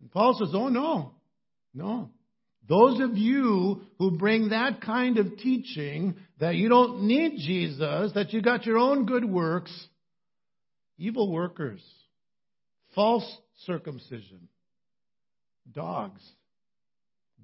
And 0.00 0.10
Paul 0.10 0.36
says, 0.38 0.50
Oh, 0.54 0.68
no. 0.68 1.12
No. 1.74 2.10
Those 2.68 3.00
of 3.00 3.16
you 3.16 3.82
who 3.98 4.18
bring 4.18 4.50
that 4.50 4.80
kind 4.80 5.18
of 5.18 5.38
teaching 5.38 6.16
that 6.38 6.54
you 6.54 6.68
don't 6.68 7.02
need 7.02 7.38
Jesus, 7.38 8.12
that 8.14 8.32
you 8.32 8.40
got 8.40 8.66
your 8.66 8.78
own 8.78 9.04
good 9.04 9.24
works, 9.24 9.72
evil 10.96 11.30
workers, 11.30 11.82
false 12.94 13.24
circumcision, 13.66 14.48
dogs. 15.70 16.20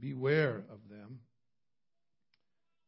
Beware 0.01 0.63
of 0.71 0.79
them. 0.89 1.19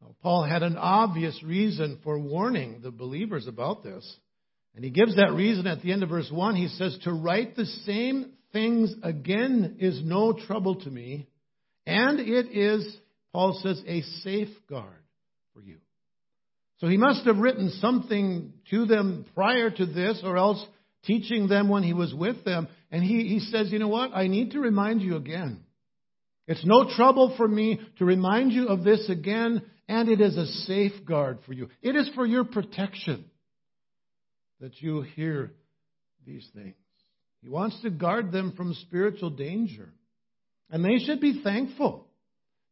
Now, 0.00 0.14
Paul 0.22 0.44
had 0.44 0.62
an 0.62 0.76
obvious 0.76 1.42
reason 1.42 1.98
for 2.04 2.18
warning 2.18 2.80
the 2.82 2.90
believers 2.90 3.46
about 3.46 3.82
this. 3.82 4.16
And 4.74 4.84
he 4.84 4.90
gives 4.90 5.16
that 5.16 5.32
reason 5.32 5.66
at 5.66 5.82
the 5.82 5.92
end 5.92 6.02
of 6.02 6.08
verse 6.08 6.30
1. 6.30 6.54
He 6.54 6.68
says, 6.68 6.96
To 7.02 7.12
write 7.12 7.56
the 7.56 7.66
same 7.66 8.32
things 8.52 8.94
again 9.02 9.76
is 9.80 10.00
no 10.04 10.32
trouble 10.32 10.76
to 10.76 10.90
me, 10.90 11.26
and 11.86 12.20
it 12.20 12.56
is, 12.56 12.96
Paul 13.32 13.58
says, 13.62 13.82
a 13.86 14.02
safeguard 14.22 15.02
for 15.54 15.60
you. 15.60 15.78
So 16.78 16.86
he 16.86 16.96
must 16.96 17.26
have 17.26 17.38
written 17.38 17.70
something 17.80 18.52
to 18.70 18.86
them 18.86 19.26
prior 19.34 19.70
to 19.70 19.86
this, 19.86 20.20
or 20.24 20.36
else 20.36 20.64
teaching 21.04 21.48
them 21.48 21.68
when 21.68 21.82
he 21.82 21.92
was 21.92 22.14
with 22.14 22.44
them. 22.44 22.68
And 22.90 23.02
he, 23.02 23.28
he 23.28 23.40
says, 23.40 23.70
You 23.70 23.78
know 23.78 23.88
what? 23.88 24.10
I 24.14 24.26
need 24.26 24.52
to 24.52 24.60
remind 24.60 25.02
you 25.02 25.16
again. 25.16 25.64
It's 26.46 26.64
no 26.64 26.90
trouble 26.96 27.34
for 27.36 27.46
me 27.46 27.80
to 27.98 28.04
remind 28.04 28.52
you 28.52 28.68
of 28.68 28.82
this 28.82 29.08
again, 29.08 29.62
and 29.88 30.08
it 30.08 30.20
is 30.20 30.36
a 30.36 30.46
safeguard 30.46 31.38
for 31.46 31.52
you. 31.52 31.68
It 31.80 31.94
is 31.94 32.10
for 32.14 32.26
your 32.26 32.44
protection 32.44 33.24
that 34.60 34.80
you 34.82 35.02
hear 35.02 35.52
these 36.26 36.46
things. 36.54 36.74
He 37.42 37.48
wants 37.48 37.80
to 37.82 37.90
guard 37.90 38.32
them 38.32 38.52
from 38.56 38.74
spiritual 38.74 39.30
danger. 39.30 39.92
And 40.70 40.84
they 40.84 40.98
should 41.04 41.20
be 41.20 41.40
thankful 41.42 42.06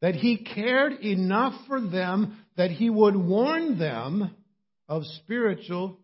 that 0.01 0.15
He 0.15 0.39
cared 0.39 0.93
enough 1.01 1.55
for 1.67 1.81
them 1.81 2.39
that 2.57 2.71
He 2.71 2.91
would 2.91 3.17
warn 3.17 3.79
them 3.79 4.35
of 4.89 5.05
spiritual 5.23 5.99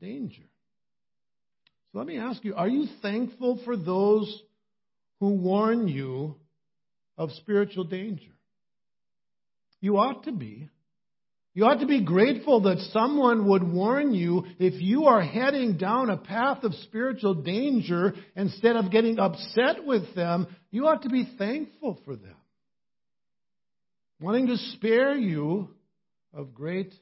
danger. 0.00 0.42
So 1.92 1.98
let 1.98 2.06
me 2.06 2.18
ask 2.18 2.44
you 2.44 2.54
are 2.54 2.68
you 2.68 2.86
thankful 3.02 3.60
for 3.64 3.76
those 3.76 4.42
who 5.20 5.30
warn 5.30 5.88
you 5.88 6.36
of 7.16 7.30
spiritual 7.32 7.84
danger. 7.84 8.32
You 9.80 9.98
ought 9.98 10.24
to 10.24 10.32
be. 10.32 10.68
You 11.54 11.64
ought 11.64 11.80
to 11.80 11.86
be 11.86 12.04
grateful 12.04 12.60
that 12.62 12.78
someone 12.92 13.48
would 13.48 13.62
warn 13.62 14.12
you 14.12 14.44
if 14.58 14.74
you 14.82 15.06
are 15.06 15.22
heading 15.22 15.78
down 15.78 16.10
a 16.10 16.18
path 16.18 16.64
of 16.64 16.74
spiritual 16.74 17.34
danger 17.34 18.14
instead 18.34 18.76
of 18.76 18.90
getting 18.90 19.18
upset 19.18 19.86
with 19.86 20.14
them. 20.14 20.48
You 20.70 20.86
ought 20.86 21.02
to 21.04 21.08
be 21.08 21.26
thankful 21.38 21.98
for 22.04 22.14
them. 22.14 22.36
Wanting 24.20 24.48
to 24.48 24.58
spare 24.74 25.16
you 25.16 25.70
of 26.34 26.52
great 26.52 26.92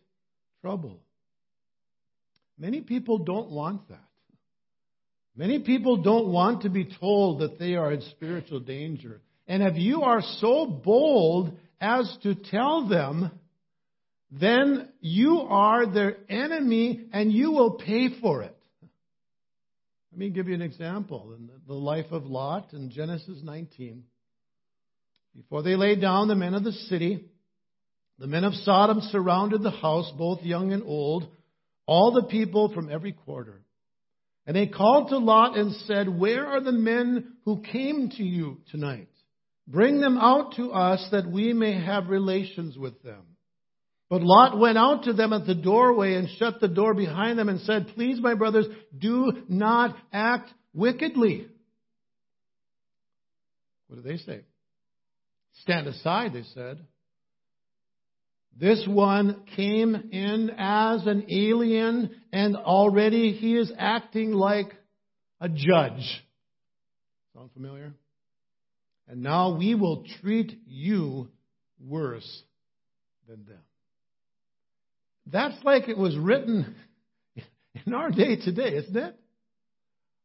trouble. 0.61 1.00
Many 2.57 2.81
people 2.81 3.19
don't 3.19 3.50
want 3.50 3.88
that. 3.88 3.99
Many 5.37 5.61
people 5.61 5.97
don't 5.97 6.29
want 6.29 6.62
to 6.62 6.71
be 6.71 6.85
told 7.00 7.41
that 7.41 7.59
they 7.59 7.75
are 7.75 7.93
in 7.93 8.03
spiritual 8.03 8.61
danger. 8.61 9.21
And 9.49 9.62
if 9.62 9.76
you 9.76 10.03
are 10.03 10.23
so 10.38 10.67
bold 10.67 11.57
as 11.81 12.17
to 12.23 12.35
tell 12.35 12.88
them, 12.88 13.33
then 14.31 14.88
you 15.00 15.41
are 15.41 15.87
their 15.87 16.17
enemy 16.29 17.07
and 17.12 17.33
you 17.33 17.50
will 17.50 17.73
pay 17.73 18.21
for 18.21 18.43
it. 18.43 18.57
Let 20.12 20.19
me 20.19 20.31
give 20.31 20.47
you 20.47 20.55
an 20.55 20.62
example. 20.62 21.35
In 21.37 21.50
the 21.67 21.75
life 21.75 22.12
of 22.12 22.25
Lot 22.26 22.73
in 22.73 22.91
Genesis 22.91 23.41
19, 23.43 24.05
before 25.35 25.64
they 25.64 25.75
lay 25.75 25.97
down 25.97 26.29
the 26.29 26.37
men 26.37 26.55
of 26.55 26.62
the 26.62 26.73
city, 26.73 27.25
the 28.21 28.29
men 28.29 28.45
of 28.45 28.55
Sodom 28.55 29.00
surrounded 29.00 29.64
the 29.64 29.73
house, 29.73 30.12
both 30.17 30.43
young 30.43 30.73
and 30.73 30.85
old, 30.85 31.26
all 31.87 32.12
the 32.12 32.29
people 32.29 32.73
from 32.73 32.88
every 32.88 33.12
quarter. 33.12 33.63
And 34.46 34.56
they 34.56 34.66
called 34.66 35.08
to 35.08 35.18
Lot 35.18 35.56
and 35.56 35.72
said, 35.86 36.08
Where 36.08 36.46
are 36.46 36.60
the 36.60 36.72
men 36.72 37.34
who 37.44 37.62
came 37.62 38.10
to 38.10 38.22
you 38.22 38.58
tonight? 38.70 39.08
Bring 39.66 40.00
them 40.00 40.18
out 40.18 40.56
to 40.56 40.72
us 40.72 41.06
that 41.12 41.30
we 41.30 41.52
may 41.52 41.72
have 41.82 42.08
relations 42.08 42.76
with 42.76 43.02
them. 43.02 43.22
But 44.10 44.22
Lot 44.22 44.58
went 44.58 44.76
out 44.76 45.04
to 45.04 45.14
them 45.14 45.32
at 45.32 45.46
the 45.46 45.54
doorway 45.54 46.14
and 46.14 46.28
shut 46.38 46.60
the 46.60 46.68
door 46.68 46.92
behind 46.92 47.38
them 47.38 47.48
and 47.48 47.60
said, 47.60 47.88
Please, 47.94 48.20
my 48.20 48.34
brothers, 48.34 48.66
do 48.96 49.44
not 49.48 49.96
act 50.12 50.50
wickedly. 50.74 51.46
What 53.88 53.96
do 53.96 54.02
they 54.02 54.18
say? 54.18 54.42
stand 55.62 55.86
aside, 55.86 56.32
they 56.32 56.42
said. 56.54 56.78
This 58.58 58.84
one 58.87 59.42
came 59.56 59.94
in 60.12 60.50
as 60.56 61.06
an 61.06 61.26
alien, 61.28 62.14
and 62.32 62.56
already 62.56 63.32
he 63.32 63.56
is 63.56 63.73
acting 63.76 64.32
like 64.32 64.73
a 65.40 65.49
judge. 65.49 66.23
Sound 67.34 67.50
familiar? 67.52 67.94
And 69.08 69.23
now 69.23 69.56
we 69.56 69.75
will 69.75 70.04
treat 70.20 70.61
you 70.66 71.28
worse 71.84 72.42
than 73.28 73.44
them. 73.44 73.58
That's 75.26 75.62
like 75.64 75.88
it 75.88 75.99
was 75.99 76.16
written 76.16 76.76
in 77.87 77.92
our 77.92 78.11
day 78.11 78.37
today, 78.37 78.76
isn't 78.76 78.96
it? 78.96 79.18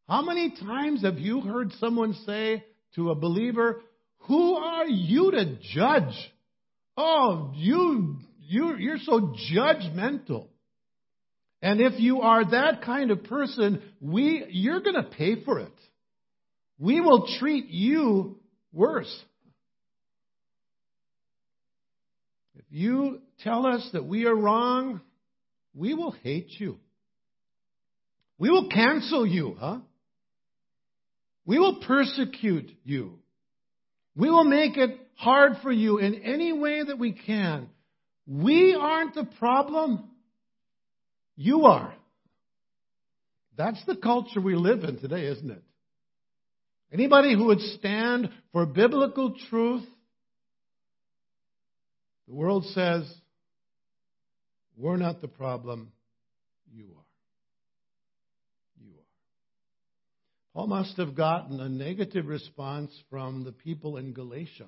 How 0.07 0.21
many 0.21 0.51
times 0.51 1.03
have 1.03 1.17
you 1.17 1.41
heard 1.41 1.71
someone 1.79 2.13
say 2.25 2.63
to 2.95 3.12
a 3.12 3.15
believer, 3.15 3.81
Who 4.27 4.55
are 4.55 4.88
you 4.88 5.31
to 5.31 5.57
judge? 5.74 6.31
Oh, 7.01 7.53
you, 7.56 8.18
you, 8.41 8.75
you're 8.75 8.98
so 8.98 9.34
judgmental. 9.56 10.48
And 11.62 11.79
if 11.79 11.98
you 11.98 12.20
are 12.20 12.44
that 12.51 12.82
kind 12.84 13.10
of 13.10 13.24
person, 13.24 13.82
we, 14.01 14.46
you're 14.50 14.82
going 14.82 14.98
to 14.98 15.10
pay 15.10 15.41
for 15.46 15.60
it. 15.60 15.72
We 16.77 17.00
will 17.00 17.25
treat 17.39 17.70
you 17.70 18.38
worse. 18.74 19.18
If 22.56 22.65
you 22.70 23.22
tell 23.46 23.65
us 23.65 23.88
that 23.94 24.03
we 24.03 24.25
are 24.25 24.36
wrong, 24.36 25.00
we 25.74 25.94
will 25.94 26.12
hate 26.12 26.50
you. 26.60 26.79
We 28.38 28.50
will 28.50 28.68
cancel 28.68 29.25
you, 29.25 29.56
huh? 29.58 29.79
We 31.46 31.60
will 31.60 31.79
persecute 31.79 32.72
you. 32.84 33.20
We 34.18 34.29
will 34.29 34.44
make 34.44 34.75
it 34.75 35.00
hard 35.19 35.57
for 35.61 35.71
you 35.71 35.97
in 35.97 36.15
any 36.15 36.53
way 36.53 36.81
that 36.81 36.97
we 36.97 37.11
can. 37.11 37.67
We 38.25 38.73
aren't 38.73 39.15
the 39.15 39.25
problem. 39.38 40.05
You 41.35 41.65
are. 41.65 41.93
That's 43.57 43.83
the 43.85 43.97
culture 43.97 44.39
we 44.39 44.55
live 44.55 44.85
in 44.85 44.97
today, 44.97 45.25
isn't 45.25 45.51
it? 45.51 45.61
Anybody 46.93 47.35
who 47.35 47.47
would 47.47 47.59
stand 47.59 48.29
for 48.53 48.65
biblical 48.65 49.35
truth, 49.49 49.83
the 52.29 52.33
world 52.33 52.63
says, 52.67 53.03
we're 54.77 54.95
not 54.95 55.19
the 55.19 55.27
problem, 55.27 55.91
you 56.73 56.85
are. 56.85 57.03
You 58.81 58.91
are. 58.91 60.53
Paul 60.53 60.67
must 60.67 60.95
have 60.95 61.13
gotten 61.13 61.59
a 61.59 61.67
negative 61.67 62.25
response 62.25 62.91
from 63.09 63.43
the 63.43 63.51
people 63.51 63.97
in 63.97 64.13
Galatia. 64.13 64.67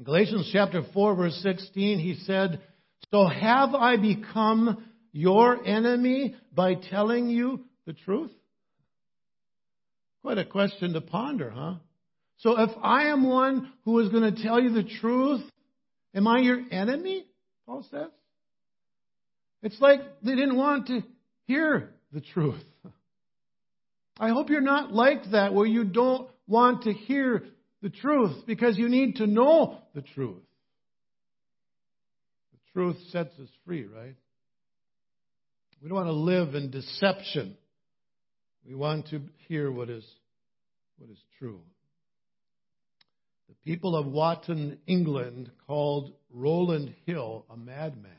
In 0.00 0.04
Galatians 0.06 0.48
chapter 0.50 0.82
4, 0.94 1.14
verse 1.14 1.38
16, 1.42 1.98
he 1.98 2.14
said, 2.24 2.62
So 3.10 3.26
have 3.26 3.74
I 3.74 3.98
become 3.98 4.88
your 5.12 5.62
enemy 5.62 6.34
by 6.54 6.72
telling 6.74 7.28
you 7.28 7.66
the 7.84 7.92
truth? 7.92 8.30
Quite 10.22 10.38
a 10.38 10.46
question 10.46 10.94
to 10.94 11.02
ponder, 11.02 11.50
huh? 11.50 11.74
So 12.38 12.58
if 12.62 12.70
I 12.82 13.08
am 13.08 13.28
one 13.28 13.74
who 13.84 13.98
is 13.98 14.08
going 14.08 14.34
to 14.34 14.42
tell 14.42 14.58
you 14.58 14.72
the 14.72 14.88
truth, 15.02 15.42
am 16.14 16.26
I 16.26 16.38
your 16.38 16.62
enemy? 16.70 17.26
Paul 17.66 17.86
says. 17.90 18.08
It's 19.62 19.82
like 19.82 20.00
they 20.22 20.34
didn't 20.34 20.56
want 20.56 20.86
to 20.86 21.02
hear 21.44 21.90
the 22.10 22.22
truth. 22.22 22.64
I 24.18 24.30
hope 24.30 24.48
you're 24.48 24.62
not 24.62 24.94
like 24.94 25.32
that 25.32 25.52
where 25.52 25.66
you 25.66 25.84
don't 25.84 26.30
want 26.46 26.84
to 26.84 26.94
hear 26.94 27.44
the 27.82 27.90
truth 27.90 28.46
because 28.46 28.76
you 28.76 28.88
need 28.88 29.16
to 29.16 29.26
know 29.26 29.78
the 29.94 30.02
truth. 30.02 30.42
The 32.52 32.72
truth 32.72 32.96
sets 33.10 33.38
us 33.38 33.48
free, 33.64 33.84
right? 33.84 34.16
We 35.82 35.88
don't 35.88 35.96
want 35.96 36.08
to 36.08 36.12
live 36.12 36.54
in 36.54 36.70
deception. 36.70 37.56
We 38.66 38.74
want 38.74 39.08
to 39.08 39.22
hear 39.48 39.72
what 39.72 39.88
is, 39.88 40.04
what 40.98 41.10
is 41.10 41.18
true. 41.38 41.60
The 43.48 43.54
people 43.64 43.96
of 43.96 44.06
Watton, 44.06 44.78
England, 44.86 45.50
called 45.66 46.12
Rowland 46.32 46.94
Hill 47.06 47.46
a 47.50 47.56
madman 47.56 48.12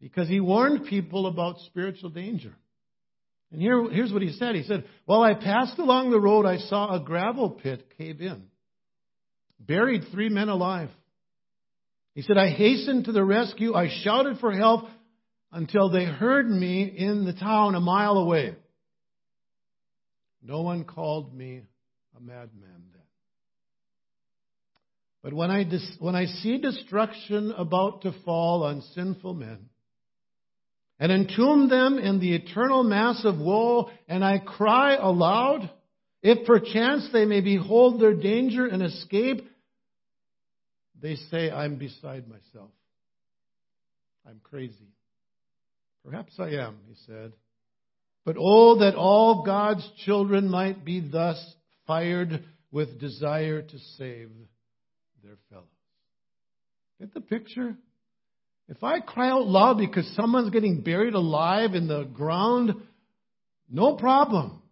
because 0.00 0.28
he 0.28 0.40
warned 0.40 0.86
people 0.86 1.26
about 1.26 1.58
spiritual 1.66 2.10
danger. 2.10 2.54
And 3.52 3.60
here, 3.60 3.88
here's 3.90 4.12
what 4.12 4.22
he 4.22 4.32
said. 4.32 4.54
He 4.54 4.64
said, 4.64 4.84
While 5.04 5.22
I 5.22 5.34
passed 5.34 5.78
along 5.78 6.10
the 6.10 6.20
road, 6.20 6.46
I 6.46 6.58
saw 6.58 6.94
a 6.94 7.00
gravel 7.00 7.50
pit 7.50 7.92
cave 7.96 8.20
in, 8.20 8.44
buried 9.60 10.04
three 10.12 10.28
men 10.28 10.48
alive. 10.48 10.90
He 12.14 12.22
said, 12.22 12.38
I 12.38 12.48
hastened 12.48 13.04
to 13.04 13.12
the 13.12 13.24
rescue. 13.24 13.74
I 13.74 13.88
shouted 14.02 14.38
for 14.38 14.52
help 14.52 14.86
until 15.52 15.90
they 15.90 16.04
heard 16.04 16.48
me 16.48 16.84
in 16.84 17.24
the 17.24 17.34
town 17.34 17.74
a 17.74 17.80
mile 17.80 18.16
away. 18.16 18.56
No 20.42 20.62
one 20.62 20.84
called 20.84 21.34
me 21.34 21.62
a 22.16 22.20
madman 22.20 22.84
then. 22.92 23.02
But 25.22 25.34
when 25.34 25.50
I, 25.50 25.64
dis- 25.64 25.96
when 25.98 26.14
I 26.14 26.26
see 26.26 26.58
destruction 26.58 27.52
about 27.56 28.02
to 28.02 28.14
fall 28.24 28.62
on 28.62 28.80
sinful 28.94 29.34
men, 29.34 29.68
and 30.98 31.12
entomb 31.12 31.68
them 31.68 31.98
in 31.98 32.20
the 32.20 32.34
eternal 32.34 32.82
mass 32.82 33.22
of 33.24 33.38
woe, 33.38 33.90
and 34.08 34.24
I 34.24 34.38
cry 34.38 34.96
aloud, 34.96 35.70
if 36.22 36.46
perchance 36.46 37.08
they 37.12 37.24
may 37.24 37.40
behold 37.40 38.00
their 38.00 38.14
danger 38.14 38.66
and 38.66 38.82
escape, 38.82 39.46
they 41.00 41.16
say, 41.30 41.50
I'm 41.50 41.76
beside 41.76 42.26
myself. 42.26 42.70
I'm 44.26 44.40
crazy. 44.42 44.88
Perhaps 46.04 46.32
I 46.38 46.50
am, 46.50 46.78
he 46.88 46.94
said. 47.06 47.32
But 48.24 48.36
oh, 48.38 48.78
that 48.78 48.96
all 48.96 49.44
God's 49.44 49.88
children 50.04 50.50
might 50.50 50.84
be 50.84 51.00
thus 51.00 51.38
fired 51.86 52.42
with 52.72 52.98
desire 52.98 53.62
to 53.62 53.78
save 53.98 54.30
their 55.22 55.36
fellows. 55.50 55.66
Get 56.98 57.14
the 57.14 57.20
picture? 57.20 57.76
If 58.68 58.82
I 58.82 59.00
cry 59.00 59.30
out 59.30 59.46
loud 59.46 59.78
because 59.78 60.10
someone's 60.16 60.50
getting 60.50 60.80
buried 60.82 61.14
alive 61.14 61.74
in 61.74 61.86
the 61.86 62.04
ground, 62.04 62.74
no 63.70 63.94
problem. 63.96 64.62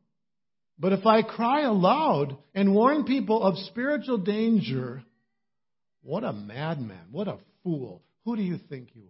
But 0.78 0.92
if 0.92 1.06
I 1.06 1.22
cry 1.22 1.62
aloud 1.62 2.36
and 2.54 2.74
warn 2.74 3.04
people 3.04 3.42
of 3.42 3.56
spiritual 3.68 4.18
danger, 4.18 5.04
what 6.02 6.24
a 6.24 6.32
madman, 6.32 7.06
what 7.12 7.28
a 7.28 7.38
fool. 7.62 8.02
Who 8.24 8.36
do 8.36 8.42
you 8.42 8.58
think 8.68 8.88
you 8.94 9.02
are? 9.02 9.08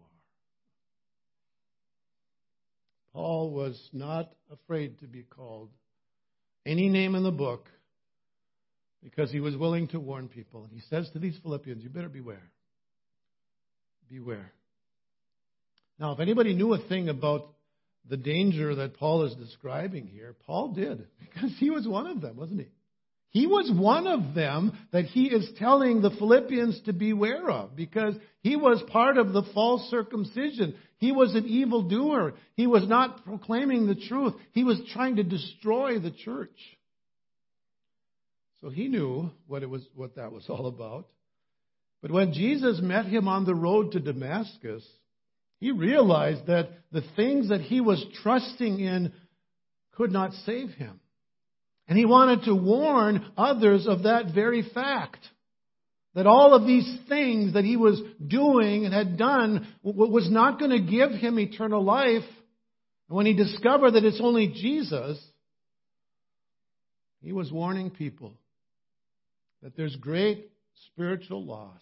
Paul 3.14 3.52
was 3.52 3.80
not 3.92 4.32
afraid 4.52 4.98
to 4.98 5.06
be 5.06 5.22
called 5.22 5.70
any 6.66 6.88
name 6.88 7.14
in 7.14 7.22
the 7.22 7.30
book 7.30 7.68
because 9.02 9.30
he 9.30 9.40
was 9.40 9.56
willing 9.56 9.88
to 9.88 10.00
warn 10.00 10.28
people. 10.28 10.64
And 10.64 10.72
he 10.72 10.80
says 10.90 11.08
to 11.12 11.18
these 11.18 11.38
Philippians, 11.42 11.82
You 11.82 11.90
better 11.90 12.08
beware. 12.08 12.50
Beware. 14.10 14.52
Now, 15.98 16.12
if 16.12 16.20
anybody 16.20 16.54
knew 16.54 16.74
a 16.74 16.88
thing 16.88 17.08
about 17.08 17.48
the 18.08 18.16
danger 18.16 18.74
that 18.74 18.96
Paul 18.98 19.24
is 19.24 19.34
describing 19.34 20.06
here, 20.06 20.34
Paul 20.46 20.72
did, 20.72 21.06
because 21.20 21.52
he 21.58 21.70
was 21.70 21.86
one 21.86 22.06
of 22.06 22.20
them, 22.20 22.36
wasn't 22.36 22.60
he? 22.60 22.68
He 23.30 23.48
was 23.48 23.68
one 23.74 24.06
of 24.06 24.34
them 24.34 24.78
that 24.92 25.06
he 25.06 25.24
is 25.24 25.50
telling 25.58 26.00
the 26.00 26.10
Philippians 26.10 26.82
to 26.82 26.92
beware 26.92 27.50
of 27.50 27.74
because 27.74 28.14
he 28.42 28.54
was 28.54 28.80
part 28.92 29.18
of 29.18 29.32
the 29.32 29.42
false 29.52 29.90
circumcision. 29.90 30.76
He 30.98 31.10
was 31.10 31.34
an 31.34 31.44
evildoer. 31.44 32.34
He 32.54 32.68
was 32.68 32.86
not 32.86 33.24
proclaiming 33.24 33.88
the 33.88 33.96
truth. 33.96 34.34
He 34.52 34.62
was 34.62 34.80
trying 34.92 35.16
to 35.16 35.24
destroy 35.24 35.98
the 35.98 36.12
church. 36.12 36.56
So 38.60 38.70
he 38.70 38.86
knew 38.86 39.30
what 39.48 39.64
it 39.64 39.68
was 39.68 39.84
what 39.96 40.14
that 40.14 40.30
was 40.30 40.44
all 40.48 40.66
about. 40.68 41.08
But 42.02 42.12
when 42.12 42.34
Jesus 42.34 42.80
met 42.80 43.06
him 43.06 43.26
on 43.26 43.44
the 43.44 43.54
road 43.54 43.92
to 43.92 44.00
Damascus, 44.00 44.84
he 45.64 45.70
realized 45.70 46.46
that 46.48 46.68
the 46.92 47.02
things 47.16 47.48
that 47.48 47.62
he 47.62 47.80
was 47.80 48.04
trusting 48.22 48.80
in 48.80 49.14
could 49.92 50.12
not 50.12 50.34
save 50.44 50.68
him. 50.72 51.00
And 51.88 51.96
he 51.96 52.04
wanted 52.04 52.42
to 52.42 52.54
warn 52.54 53.32
others 53.34 53.86
of 53.86 54.02
that 54.02 54.34
very 54.34 54.62
fact. 54.74 55.20
That 56.14 56.26
all 56.26 56.52
of 56.52 56.66
these 56.66 56.98
things 57.08 57.54
that 57.54 57.64
he 57.64 57.78
was 57.78 57.98
doing 58.26 58.84
and 58.84 58.92
had 58.92 59.16
done 59.16 59.66
was 59.82 60.30
not 60.30 60.58
going 60.58 60.70
to 60.70 60.80
give 60.80 61.12
him 61.12 61.38
eternal 61.38 61.82
life. 61.82 62.28
And 63.08 63.16
when 63.16 63.24
he 63.24 63.32
discovered 63.32 63.92
that 63.92 64.04
it's 64.04 64.20
only 64.22 64.48
Jesus, 64.48 65.18
he 67.22 67.32
was 67.32 67.50
warning 67.50 67.88
people 67.88 68.34
that 69.62 69.78
there's 69.78 69.96
great 69.96 70.50
spiritual 70.92 71.42
loss 71.42 71.80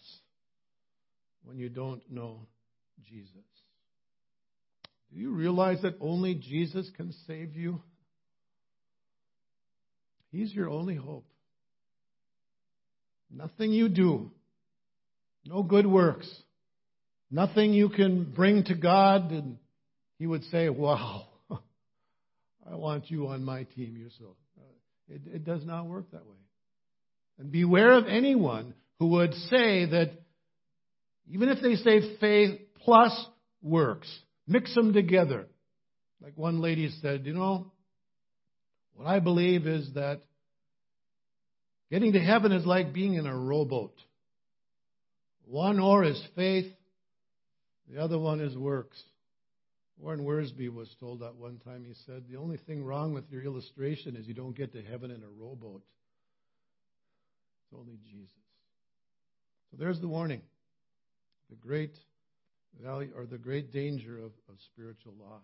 when 1.43 1.57
you 1.57 1.67
don't 1.67 2.01
know 2.09 2.47
Jesus. 3.09 3.43
Do 5.13 5.19
you 5.19 5.31
realize 5.31 5.81
that 5.83 5.95
only 6.01 6.33
Jesus 6.33 6.89
can 6.97 7.13
save 7.27 7.55
you? 7.55 7.81
He's 10.31 10.51
your 10.51 10.69
only 10.69 10.95
hope. 10.95 11.25
Nothing 13.29 13.71
you 13.71 13.89
do. 13.89 14.31
No 15.45 15.61
good 15.61 15.85
works. 15.85 16.29
Nothing 17.29 17.73
you 17.73 17.89
can 17.89 18.31
bring 18.31 18.63
to 18.65 18.75
God 18.75 19.31
and 19.31 19.57
He 20.17 20.25
would 20.25 20.43
say, 20.45 20.69
Wow, 20.69 21.27
I 21.51 22.75
want 22.75 23.11
you 23.11 23.27
on 23.27 23.43
my 23.43 23.63
team. 23.63 23.95
You're 23.97 24.09
so. 24.17 24.35
Uh, 24.57 25.15
it, 25.15 25.21
it 25.35 25.45
does 25.45 25.63
not 25.65 25.85
work 25.85 26.09
that 26.11 26.25
way. 26.25 26.37
And 27.37 27.51
beware 27.51 27.93
of 27.93 28.07
anyone 28.07 28.73
who 28.97 29.07
would 29.07 29.33
say 29.33 29.85
that 29.85 30.11
even 31.29 31.49
if 31.49 31.61
they 31.61 31.75
say 31.75 32.17
faith 32.19 32.59
plus 32.83 33.27
works, 33.61 34.07
mix 34.47 34.73
them 34.75 34.93
together. 34.93 35.47
Like 36.21 36.37
one 36.37 36.61
lady 36.61 36.89
said, 37.01 37.25
you 37.25 37.33
know, 37.33 37.71
what 38.95 39.07
I 39.07 39.19
believe 39.19 39.67
is 39.67 39.93
that 39.95 40.21
getting 41.91 42.13
to 42.13 42.19
heaven 42.19 42.51
is 42.51 42.65
like 42.65 42.93
being 42.93 43.15
in 43.15 43.25
a 43.25 43.37
rowboat. 43.37 43.95
One 45.45 45.79
oar 45.79 46.03
is 46.03 46.21
faith, 46.35 46.71
the 47.91 48.01
other 48.01 48.17
one 48.17 48.39
is 48.39 48.55
works. 48.55 49.01
Warren 49.99 50.21
Wiersbe 50.21 50.73
was 50.73 50.93
told 50.99 51.21
that 51.21 51.35
one 51.35 51.59
time. 51.63 51.85
He 51.85 51.93
said, 52.05 52.23
The 52.29 52.37
only 52.37 52.57
thing 52.57 52.83
wrong 52.83 53.13
with 53.13 53.25
your 53.31 53.43
illustration 53.43 54.15
is 54.15 54.27
you 54.27 54.33
don't 54.33 54.55
get 54.55 54.73
to 54.73 54.81
heaven 54.81 55.11
in 55.11 55.23
a 55.23 55.29
rowboat. 55.39 55.81
It's 57.63 57.79
only 57.79 57.97
Jesus. 58.11 58.29
So 59.71 59.77
there's 59.77 60.01
the 60.01 60.07
warning. 60.07 60.41
The 61.49 61.55
great 61.55 61.95
value 62.81 63.11
or 63.15 63.25
the 63.25 63.37
great 63.37 63.71
danger 63.71 64.17
of, 64.17 64.31
of 64.49 64.55
spiritual 64.73 65.13
loss. 65.19 65.41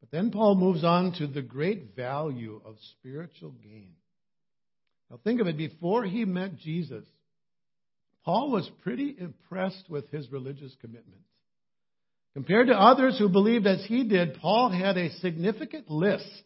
But 0.00 0.10
then 0.10 0.30
Paul 0.30 0.56
moves 0.56 0.84
on 0.84 1.12
to 1.18 1.26
the 1.26 1.42
great 1.42 1.96
value 1.96 2.60
of 2.64 2.76
spiritual 2.98 3.52
gain. 3.62 3.92
Now 5.10 5.18
think 5.22 5.40
of 5.40 5.46
it, 5.46 5.56
before 5.56 6.04
he 6.04 6.24
met 6.24 6.56
Jesus, 6.58 7.04
Paul 8.24 8.50
was 8.50 8.70
pretty 8.82 9.14
impressed 9.18 9.84
with 9.88 10.10
his 10.10 10.30
religious 10.30 10.74
commitment. 10.80 11.22
Compared 12.34 12.66
to 12.66 12.74
others 12.74 13.18
who 13.18 13.28
believed 13.28 13.66
as 13.66 13.84
he 13.86 14.04
did, 14.04 14.38
Paul 14.40 14.70
had 14.70 14.96
a 14.96 15.12
significant 15.20 15.90
list 15.90 16.42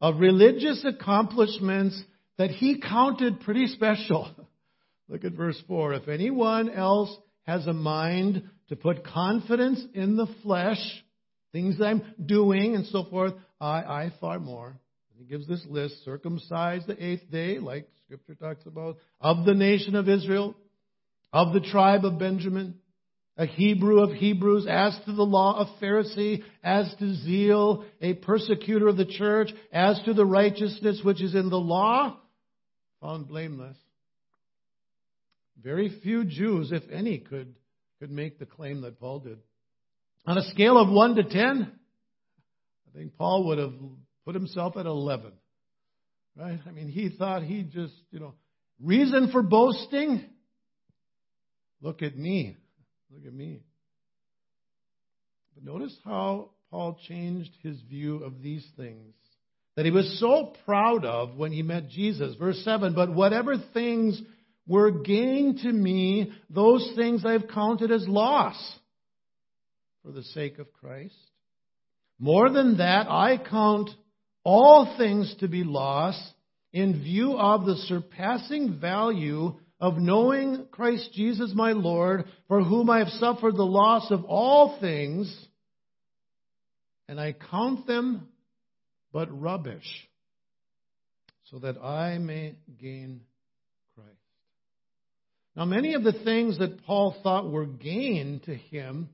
of 0.00 0.20
religious 0.20 0.84
accomplishments 0.84 2.00
that 2.38 2.50
he 2.50 2.80
counted 2.80 3.40
pretty 3.40 3.66
special. 3.66 4.30
Look 5.08 5.24
at 5.24 5.32
verse 5.32 5.60
4. 5.66 5.94
If 5.94 6.08
anyone 6.08 6.70
else 6.70 7.14
has 7.46 7.66
a 7.66 7.72
mind 7.72 8.48
to 8.68 8.76
put 8.76 9.04
confidence 9.04 9.82
in 9.94 10.16
the 10.16 10.26
flesh, 10.42 10.78
things 11.52 11.80
I'm 11.80 12.02
doing 12.24 12.74
and 12.74 12.86
so 12.86 13.04
forth, 13.04 13.34
I, 13.60 13.78
I 13.78 14.12
far 14.20 14.38
more. 14.38 14.78
He 15.18 15.24
gives 15.24 15.46
this 15.46 15.64
list 15.68 16.04
circumcised 16.04 16.86
the 16.86 17.02
eighth 17.02 17.30
day, 17.30 17.58
like 17.58 17.88
Scripture 18.04 18.34
talks 18.34 18.66
about, 18.66 18.98
of 19.20 19.44
the 19.44 19.54
nation 19.54 19.94
of 19.94 20.08
Israel, 20.08 20.54
of 21.32 21.52
the 21.52 21.60
tribe 21.60 22.04
of 22.04 22.18
Benjamin, 22.18 22.74
a 23.38 23.46
Hebrew 23.46 24.02
of 24.02 24.12
Hebrews, 24.12 24.66
as 24.68 24.98
to 25.04 25.12
the 25.12 25.22
law 25.22 25.58
of 25.58 25.80
Pharisee, 25.80 26.42
as 26.62 26.94
to 26.98 27.14
zeal, 27.14 27.84
a 28.00 28.14
persecutor 28.14 28.88
of 28.88 28.96
the 28.96 29.04
church, 29.04 29.48
as 29.72 30.00
to 30.04 30.14
the 30.14 30.24
righteousness 30.24 31.00
which 31.02 31.22
is 31.22 31.34
in 31.34 31.50
the 31.50 31.56
law, 31.56 32.18
found 33.00 33.28
blameless. 33.28 33.76
Very 35.62 36.00
few 36.02 36.24
Jews, 36.24 36.72
if 36.72 36.82
any, 36.90 37.18
could, 37.18 37.54
could 38.00 38.10
make 38.10 38.38
the 38.38 38.46
claim 38.46 38.82
that 38.82 39.00
Paul 39.00 39.20
did. 39.20 39.38
On 40.26 40.36
a 40.36 40.42
scale 40.50 40.78
of 40.78 40.88
1 40.90 41.14
to 41.16 41.24
10, 41.24 41.32
I 42.88 42.98
think 42.98 43.16
Paul 43.16 43.44
would 43.48 43.58
have 43.58 43.74
put 44.24 44.34
himself 44.34 44.76
at 44.76 44.86
11. 44.86 45.32
Right? 46.36 46.58
I 46.66 46.70
mean, 46.70 46.88
he 46.88 47.10
thought 47.10 47.42
he 47.42 47.62
just, 47.62 47.94
you 48.10 48.20
know, 48.20 48.34
reason 48.82 49.30
for 49.32 49.42
boasting? 49.42 50.24
Look 51.80 52.02
at 52.02 52.16
me. 52.16 52.56
Look 53.10 53.26
at 53.26 53.32
me. 53.32 53.60
But 55.54 55.64
notice 55.64 55.96
how 56.04 56.50
Paul 56.70 56.98
changed 57.08 57.52
his 57.62 57.80
view 57.82 58.24
of 58.24 58.42
these 58.42 58.66
things 58.76 59.14
that 59.76 59.84
he 59.84 59.90
was 59.90 60.18
so 60.18 60.54
proud 60.64 61.04
of 61.04 61.36
when 61.36 61.52
he 61.52 61.62
met 61.62 61.88
Jesus. 61.88 62.34
Verse 62.36 62.60
7 62.64 62.94
But 62.94 63.14
whatever 63.14 63.56
things 63.72 64.20
were 64.66 64.90
gain 64.90 65.58
to 65.62 65.72
me, 65.72 66.32
those 66.50 66.92
things 66.96 67.24
I've 67.24 67.48
counted 67.48 67.90
as 67.90 68.06
loss 68.08 68.56
for 70.02 70.12
the 70.12 70.22
sake 70.22 70.58
of 70.58 70.72
Christ. 70.72 71.14
More 72.18 72.50
than 72.50 72.78
that, 72.78 73.08
I 73.08 73.38
count 73.38 73.90
all 74.42 74.96
things 74.96 75.34
to 75.40 75.48
be 75.48 75.64
loss 75.64 76.16
in 76.72 77.02
view 77.02 77.36
of 77.36 77.66
the 77.66 77.76
surpassing 77.76 78.78
value 78.80 79.54
of 79.80 79.98
knowing 79.98 80.66
Christ 80.70 81.10
Jesus 81.12 81.52
my 81.54 81.72
Lord, 81.72 82.24
for 82.48 82.62
whom 82.62 82.88
I 82.88 82.98
have 82.98 83.08
suffered 83.08 83.56
the 83.56 83.62
loss 83.62 84.10
of 84.10 84.24
all 84.24 84.78
things, 84.80 85.34
and 87.08 87.20
I 87.20 87.34
count 87.50 87.86
them 87.86 88.28
but 89.12 89.28
rubbish, 89.38 90.08
so 91.50 91.58
that 91.58 91.76
I 91.78 92.18
may 92.18 92.56
gain. 92.80 93.20
Now, 95.56 95.64
many 95.64 95.94
of 95.94 96.04
the 96.04 96.12
things 96.12 96.58
that 96.58 96.84
Paul 96.84 97.16
thought 97.22 97.50
were 97.50 97.64
gain 97.64 98.40
to 98.44 98.54
him 98.54 99.08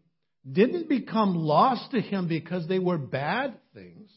didn't 0.50 0.88
become 0.88 1.36
lost 1.36 1.92
to 1.92 2.00
him 2.00 2.26
because 2.26 2.66
they 2.66 2.80
were 2.80 2.98
bad 2.98 3.54
things. 3.74 4.10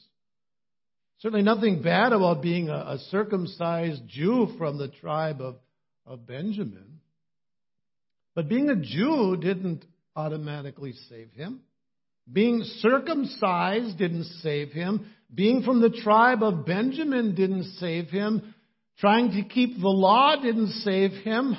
Certainly 1.20 1.44
nothing 1.44 1.84
bad 1.84 2.14
about 2.14 2.42
being 2.42 2.70
a, 2.70 2.74
a 2.74 2.98
circumcised 3.12 4.08
Jew 4.08 4.56
from 4.58 4.78
the 4.80 4.88
tribe 4.88 5.40
of, 5.40 5.58
of 6.06 6.26
Benjamin. 6.26 7.00
But 8.34 8.50
being 8.50 8.70
a 8.70 8.76
Jew 8.76 9.38
didn't 9.38 9.86
automatically 10.16 10.94
save 11.10 11.32
him. 11.32 11.62
Being 12.32 12.64
circumcised 12.80 14.00
didn't 14.00 14.26
save 14.42 14.72
him. 14.72 15.06
Being 15.34 15.62
from 15.62 15.80
the 15.80 15.92
tribe 15.92 16.42
of 16.42 16.66
Benjamin 16.66 17.36
didn't 17.36 17.76
save 17.76 18.10
him. 18.10 18.56
Trying 18.98 19.32
to 19.32 19.44
keep 19.48 19.80
the 19.80 19.88
law 19.88 20.36
didn't 20.42 20.72
save 20.84 21.12
him. 21.12 21.56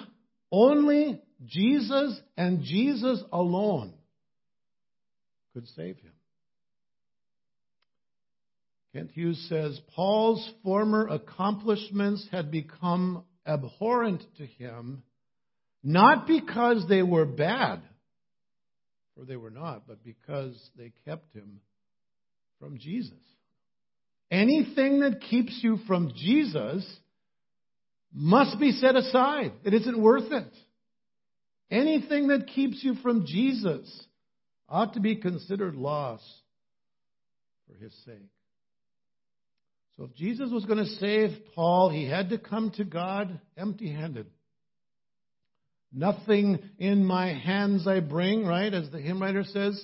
Only 0.51 1.21
Jesus 1.45 2.21
and 2.37 2.63
Jesus 2.63 3.23
alone 3.33 3.93
could 5.53 5.67
save 5.69 5.97
him. 5.99 6.13
Kent 8.93 9.11
Hughes 9.13 9.47
says 9.49 9.79
Paul's 9.95 10.51
former 10.63 11.07
accomplishments 11.09 12.27
had 12.31 12.51
become 12.51 13.25
abhorrent 13.47 14.23
to 14.39 14.47
him, 14.47 15.03
not 15.83 16.27
because 16.27 16.87
they 16.89 17.03
were 17.03 17.27
bad, 17.27 17.83
for 19.15 19.25
they 19.25 19.37
were 19.37 19.51
not, 19.51 19.87
but 19.87 20.03
because 20.03 20.55
they 20.79 20.93
kept 21.05 21.35
him 21.35 21.61
from 22.59 22.79
Jesus. 22.79 23.13
Anything 24.31 25.01
that 25.01 25.21
keeps 25.21 25.61
you 25.63 25.79
from 25.87 26.13
Jesus 26.17 26.85
must 28.17 28.59
be 28.59 28.73
set 28.73 28.97
aside. 28.97 29.53
It 29.63 29.75
isn't 29.75 30.01
worth 30.01 30.33
it. 30.33 30.53
Anything 31.71 32.29
that 32.29 32.47
keeps 32.47 32.83
you 32.83 32.95
from 33.03 33.27
Jesus 33.27 34.07
ought 34.69 34.95
to 34.95 35.01
be 35.01 35.17
considered 35.17 35.75
loss 35.75 36.23
for 37.69 37.77
his 37.77 37.93
sake. 38.07 38.31
So 39.97 40.05
if 40.05 40.15
Jesus 40.15 40.51
was 40.51 40.65
going 40.65 40.79
to 40.79 40.91
save 40.97 41.31
Paul, 41.55 41.91
he 41.91 42.09
had 42.09 42.31
to 42.31 42.39
come 42.39 42.71
to 42.73 42.85
God 42.85 43.39
empty 43.57 43.93
handed. 43.93 44.27
Nothing 45.93 46.59
in 46.79 47.05
my 47.05 47.35
hands 47.35 47.87
I 47.87 48.01
bring, 48.01 48.47
right? 48.47 48.73
As 48.73 48.91
the 48.91 49.01
hymn 49.01 49.21
writer 49.21 49.45
says, 49.45 49.83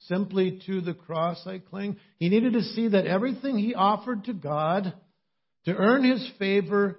simply 0.00 0.60
to 0.66 0.80
the 0.80 0.94
cross 0.94 1.46
I 1.46 1.58
cling. 1.58 1.96
He 2.18 2.28
needed 2.28 2.54
to 2.54 2.62
see 2.62 2.88
that 2.88 3.06
everything 3.06 3.58
he 3.58 3.74
offered 3.74 4.24
to 4.24 4.32
God 4.32 4.92
to 5.64 5.74
earn 5.74 6.04
his 6.04 6.30
favor 6.38 6.98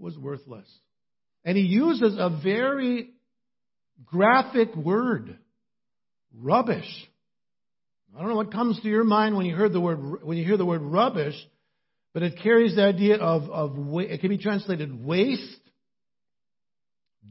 was 0.00 0.16
worthless. 0.18 0.66
And 1.44 1.56
he 1.56 1.64
uses 1.64 2.16
a 2.18 2.40
very 2.42 3.10
graphic 4.04 4.74
word 4.74 5.38
rubbish. 6.34 6.88
I 8.14 8.20
don't 8.20 8.28
know 8.28 8.36
what 8.36 8.52
comes 8.52 8.80
to 8.80 8.88
your 8.88 9.04
mind 9.04 9.36
when 9.36 9.46
you 9.46 9.54
hear 9.54 9.68
the 9.68 9.80
word 9.80 10.24
when 10.24 10.36
you 10.36 10.44
hear 10.44 10.56
the 10.56 10.66
word 10.66 10.82
rubbish, 10.82 11.34
but 12.12 12.22
it 12.22 12.38
carries 12.42 12.74
the 12.74 12.82
idea 12.82 13.16
of, 13.16 13.48
of 13.50 13.76
it 14.00 14.20
can 14.20 14.30
be 14.30 14.38
translated 14.38 15.04
waste, 15.04 15.60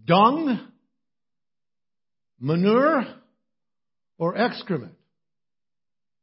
dung, 0.05 0.67
manure, 2.39 3.05
or 4.17 4.37
excrement. 4.37 4.93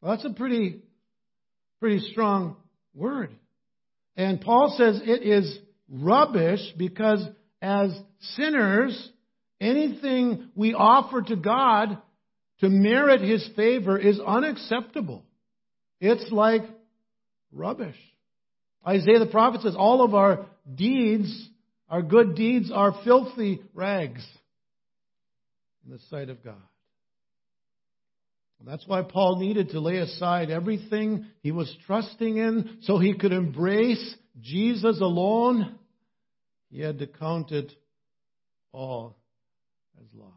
Well, 0.01 0.17
that's 0.17 0.25
a 0.25 0.35
pretty, 0.35 0.83
pretty 1.81 2.01
strong 2.13 2.57
word. 2.95 3.31
And 4.17 4.41
Paul 4.41 4.75
says 4.79 5.01
it 5.05 5.23
is 5.23 5.59
rubbish 5.91 6.61
because 6.77 7.27
as 7.63 7.91
sinners, 8.35 9.11
anything 9.61 10.51
we 10.55 10.75
offer 10.75 11.23
to 11.23 11.37
God 11.37 11.99
to 12.61 12.69
merit 12.69 13.21
His 13.21 13.49
favor 13.57 13.99
is 13.99 14.21
unacceptable. 14.21 15.25
It's 16.01 16.31
like 16.31 16.63
rubbish. 17.53 17.97
Isaiah 18.87 19.19
the 19.19 19.27
prophet 19.27 19.63
says 19.63 19.75
all 19.77 20.05
of 20.05 20.15
our 20.15 20.47
deeds 20.73 21.49
Our 21.89 22.03
good 22.03 22.35
deeds 22.35 22.71
are 22.73 22.93
filthy 23.05 23.61
rags 23.73 24.27
in 25.85 25.93
the 25.93 26.01
sight 26.11 26.31
of 26.31 26.43
God. 26.43 26.57
That's 28.65 28.87
why 28.89 29.03
Paul 29.03 29.39
needed 29.39 29.71
to 29.71 29.81
lay 29.81 29.99
aside 29.99 30.51
everything 30.51 31.27
he 31.41 31.53
was 31.53 31.73
trusting 31.87 32.37
in 32.37 32.79
so 32.83 32.99
he 32.99 33.15
could 33.17 33.33
embrace 33.33 34.17
Jesus 34.41 35.01
alone. 35.01 35.79
He 36.71 36.81
had 36.81 36.99
to 36.99 37.07
count 37.07 37.53
it 37.53 37.73
all 38.73 39.17
as 40.01 40.07
loss. 40.15 40.33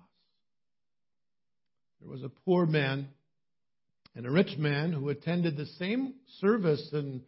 There 2.02 2.10
was 2.10 2.24
a 2.24 2.30
poor 2.30 2.68
man 2.68 3.08
and 4.16 4.26
a 4.26 4.32
rich 4.32 4.58
man 4.58 4.92
who 4.92 5.10
attended 5.10 5.58
the 5.58 5.66
same 5.66 6.14
service 6.40 6.88
and 6.94 7.22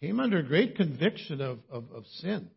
came 0.00 0.20
under 0.20 0.42
great 0.42 0.76
conviction 0.76 1.40
of, 1.40 1.60
of, 1.70 1.84
of 1.92 2.04
sin. 2.20 2.50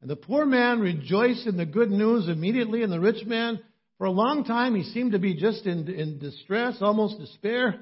And 0.00 0.10
the 0.10 0.16
poor 0.16 0.44
man 0.44 0.80
rejoiced 0.80 1.46
in 1.46 1.56
the 1.56 1.66
good 1.66 1.90
news 1.90 2.28
immediately, 2.28 2.82
and 2.82 2.92
the 2.92 3.00
rich 3.00 3.24
man, 3.24 3.60
for 3.98 4.06
a 4.06 4.10
long 4.10 4.44
time, 4.44 4.74
he 4.74 4.82
seemed 4.82 5.12
to 5.12 5.18
be 5.18 5.34
just 5.34 5.64
in, 5.64 5.88
in 5.88 6.18
distress, 6.18 6.76
almost 6.80 7.18
despair. 7.18 7.80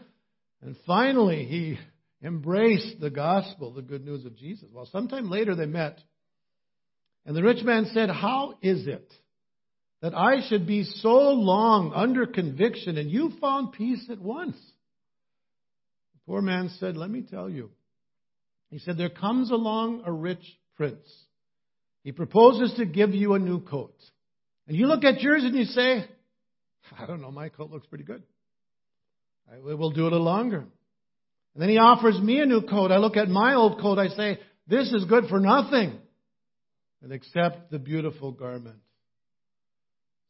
And 0.62 0.76
finally, 0.86 1.44
he 1.44 1.78
embraced 2.24 3.00
the 3.00 3.10
gospel, 3.10 3.72
the 3.72 3.82
good 3.82 4.04
news 4.04 4.24
of 4.24 4.36
Jesus. 4.36 4.68
Well, 4.72 4.88
sometime 4.90 5.28
later 5.28 5.54
they 5.54 5.66
met. 5.66 5.98
And 7.26 7.34
the 7.34 7.42
rich 7.42 7.64
man 7.64 7.90
said, 7.92 8.10
How 8.10 8.54
is 8.62 8.86
it 8.86 9.12
that 10.02 10.14
I 10.14 10.46
should 10.48 10.66
be 10.66 10.84
so 10.84 11.32
long 11.32 11.92
under 11.94 12.26
conviction 12.26 12.96
and 12.96 13.10
you 13.10 13.32
found 13.40 13.72
peace 13.72 14.06
at 14.10 14.20
once? 14.20 14.56
The 16.14 16.20
poor 16.26 16.42
man 16.42 16.70
said, 16.78 16.96
Let 16.96 17.10
me 17.10 17.22
tell 17.22 17.50
you. 17.50 17.70
He 18.70 18.78
said, 18.78 18.96
There 18.96 19.10
comes 19.10 19.50
along 19.50 20.02
a 20.06 20.12
rich 20.12 20.44
prince. 20.76 21.08
He 22.04 22.12
proposes 22.12 22.74
to 22.74 22.84
give 22.84 23.14
you 23.14 23.34
a 23.34 23.38
new 23.38 23.60
coat. 23.60 23.96
And 24.66 24.76
you 24.76 24.86
look 24.86 25.04
at 25.04 25.20
yours 25.20 25.44
and 25.44 25.54
you 25.54 25.64
say, 25.64 26.06
I 26.98 27.06
don't 27.06 27.20
know, 27.20 27.30
my 27.30 27.48
coat 27.48 27.70
looks 27.70 27.86
pretty 27.86 28.04
good. 28.04 28.22
I 29.52 29.58
will 29.58 29.90
do 29.90 30.06
it 30.06 30.12
a 30.12 30.16
little 30.16 30.24
longer. 30.24 30.64
And 31.54 31.62
then 31.62 31.68
he 31.68 31.78
offers 31.78 32.18
me 32.18 32.40
a 32.40 32.46
new 32.46 32.62
coat. 32.62 32.90
I 32.90 32.96
look 32.96 33.16
at 33.16 33.28
my 33.28 33.54
old 33.54 33.80
coat, 33.80 33.98
I 33.98 34.08
say, 34.08 34.40
This 34.66 34.92
is 34.92 35.04
good 35.04 35.26
for 35.28 35.38
nothing. 35.38 35.98
And 37.02 37.12
accept 37.12 37.70
the 37.70 37.78
beautiful 37.78 38.32
garment. 38.32 38.78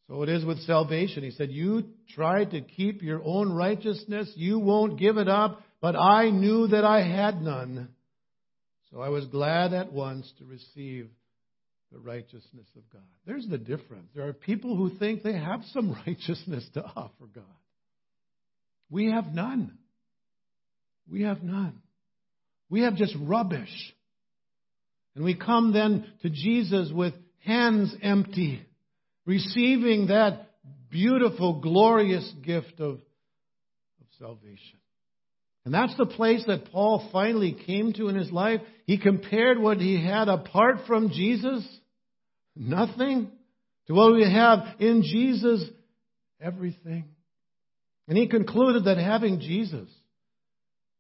So 0.08 0.22
it 0.22 0.28
is 0.28 0.44
with 0.44 0.60
salvation. 0.62 1.22
He 1.22 1.30
said, 1.30 1.50
You 1.50 1.84
tried 2.10 2.50
to 2.50 2.60
keep 2.60 3.02
your 3.02 3.22
own 3.24 3.52
righteousness, 3.52 4.30
you 4.34 4.58
won't 4.58 4.98
give 4.98 5.16
it 5.16 5.28
up, 5.28 5.62
but 5.80 5.96
I 5.96 6.30
knew 6.30 6.66
that 6.68 6.84
I 6.84 7.02
had 7.02 7.40
none. 7.40 7.88
So 8.90 9.00
I 9.00 9.08
was 9.08 9.24
glad 9.26 9.72
at 9.72 9.92
once 9.92 10.30
to 10.38 10.44
receive 10.44 11.08
the 11.94 12.00
righteousness 12.00 12.66
of 12.76 12.82
God. 12.92 13.02
There's 13.24 13.46
the 13.48 13.58
difference. 13.58 14.08
There 14.16 14.26
are 14.26 14.32
people 14.32 14.76
who 14.76 14.98
think 14.98 15.22
they 15.22 15.38
have 15.38 15.60
some 15.72 15.96
righteousness 16.06 16.68
to 16.74 16.84
offer 16.84 17.26
God. 17.32 17.44
We 18.90 19.12
have 19.12 19.26
none. 19.26 19.78
We 21.08 21.22
have 21.22 21.42
none. 21.42 21.80
We 22.68 22.82
have 22.82 22.96
just 22.96 23.14
rubbish. 23.20 23.94
And 25.14 25.24
we 25.24 25.36
come 25.36 25.72
then 25.72 26.06
to 26.22 26.30
Jesus 26.30 26.90
with 26.92 27.14
hands 27.44 27.94
empty, 28.02 28.62
receiving 29.24 30.08
that 30.08 30.50
beautiful, 30.90 31.60
glorious 31.60 32.28
gift 32.42 32.80
of, 32.80 32.94
of 32.94 34.06
salvation. 34.18 34.78
And 35.64 35.72
that's 35.72 35.96
the 35.96 36.06
place 36.06 36.44
that 36.46 36.72
Paul 36.72 37.08
finally 37.12 37.56
came 37.66 37.92
to 37.94 38.08
in 38.08 38.16
his 38.16 38.32
life. 38.32 38.60
He 38.86 38.98
compared 38.98 39.58
what 39.58 39.78
he 39.78 40.04
had 40.04 40.28
apart 40.28 40.80
from 40.86 41.10
Jesus, 41.10 41.64
nothing, 42.56 43.30
to 43.86 43.94
what 43.94 44.12
we 44.14 44.22
have 44.22 44.60
in 44.78 45.02
Jesus, 45.02 45.64
everything. 46.40 47.04
And 48.08 48.16
he 48.16 48.28
concluded 48.28 48.84
that 48.84 48.98
having 48.98 49.40
Jesus 49.40 49.88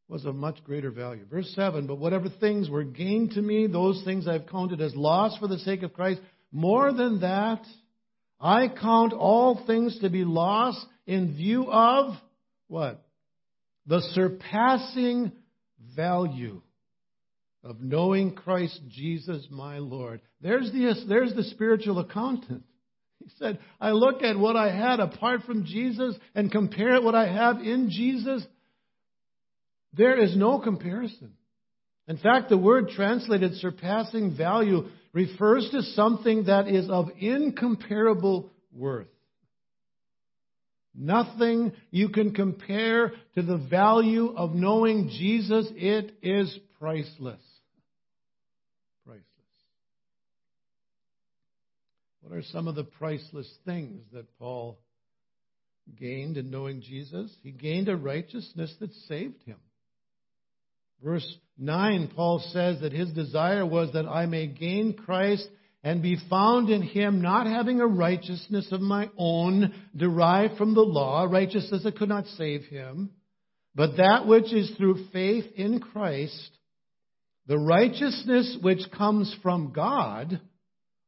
was 0.08 0.24
of 0.24 0.34
much 0.34 0.62
greater 0.64 0.90
value. 0.90 1.24
Verse 1.30 1.50
7 1.54 1.86
But 1.86 1.98
whatever 1.98 2.28
things 2.28 2.68
were 2.68 2.84
gained 2.84 3.32
to 3.32 3.42
me, 3.42 3.66
those 3.66 4.02
things 4.04 4.28
I've 4.28 4.46
counted 4.46 4.80
as 4.80 4.94
loss 4.94 5.36
for 5.38 5.48
the 5.48 5.58
sake 5.58 5.82
of 5.82 5.92
Christ. 5.92 6.20
More 6.52 6.92
than 6.92 7.20
that, 7.20 7.62
I 8.40 8.68
count 8.68 9.12
all 9.12 9.64
things 9.66 9.98
to 10.00 10.10
be 10.10 10.24
loss 10.24 10.82
in 11.06 11.34
view 11.34 11.70
of 11.70 12.14
what? 12.68 13.02
The 13.86 14.00
surpassing 14.12 15.32
value 15.94 16.62
of 17.64 17.80
knowing 17.80 18.34
Christ 18.34 18.78
Jesus 18.90 19.46
my 19.50 19.78
Lord. 19.78 20.20
There's 20.42 20.70
the, 20.70 20.94
there's 21.08 21.34
the 21.34 21.44
spiritual 21.44 21.98
accountant. 21.98 22.62
He 23.18 23.30
said, 23.38 23.58
I 23.80 23.92
look 23.92 24.22
at 24.22 24.38
what 24.38 24.54
I 24.54 24.70
had 24.70 25.00
apart 25.00 25.44
from 25.44 25.64
Jesus 25.64 26.14
and 26.34 26.52
compare 26.52 26.94
it 26.96 27.02
what 27.02 27.14
I 27.14 27.26
have 27.26 27.60
in 27.60 27.88
Jesus. 27.90 28.44
There 29.94 30.20
is 30.20 30.36
no 30.36 30.58
comparison. 30.58 31.32
In 32.06 32.18
fact, 32.18 32.50
the 32.50 32.58
word 32.58 32.90
translated 32.90 33.54
surpassing 33.54 34.36
value 34.36 34.88
refers 35.14 35.66
to 35.70 35.80
something 35.82 36.44
that 36.44 36.68
is 36.68 36.90
of 36.90 37.08
incomparable 37.18 38.52
worth. 38.72 39.06
Nothing 40.94 41.72
you 41.90 42.10
can 42.10 42.34
compare 42.34 43.12
to 43.36 43.42
the 43.42 43.56
value 43.56 44.34
of 44.36 44.54
knowing 44.54 45.08
Jesus. 45.08 45.66
It 45.70 46.14
is. 46.22 46.56
Priceless. 46.84 47.40
What 52.24 52.38
are 52.38 52.42
some 52.42 52.68
of 52.68 52.74
the 52.74 52.84
priceless 52.84 53.52
things 53.66 54.02
that 54.14 54.38
Paul 54.38 54.78
gained 56.00 56.38
in 56.38 56.50
knowing 56.50 56.80
Jesus? 56.80 57.30
He 57.42 57.50
gained 57.50 57.90
a 57.90 57.96
righteousness 57.96 58.74
that 58.80 58.94
saved 59.08 59.42
him. 59.42 59.58
Verse 61.02 61.36
9, 61.58 62.12
Paul 62.16 62.42
says 62.50 62.80
that 62.80 62.94
his 62.94 63.10
desire 63.10 63.66
was 63.66 63.92
that 63.92 64.06
I 64.06 64.24
may 64.24 64.46
gain 64.46 64.94
Christ 64.94 65.46
and 65.82 66.00
be 66.00 66.16
found 66.30 66.70
in 66.70 66.80
him, 66.80 67.20
not 67.20 67.46
having 67.46 67.82
a 67.82 67.86
righteousness 67.86 68.68
of 68.72 68.80
my 68.80 69.10
own 69.18 69.74
derived 69.94 70.56
from 70.56 70.72
the 70.72 70.80
law, 70.80 71.24
righteousness 71.24 71.82
that 71.84 71.98
could 71.98 72.08
not 72.08 72.24
save 72.38 72.62
him, 72.64 73.10
but 73.74 73.98
that 73.98 74.26
which 74.26 74.50
is 74.50 74.70
through 74.78 75.08
faith 75.12 75.44
in 75.56 75.78
Christ, 75.78 76.50
the 77.46 77.58
righteousness 77.58 78.56
which 78.62 78.90
comes 78.96 79.36
from 79.42 79.74
God 79.74 80.40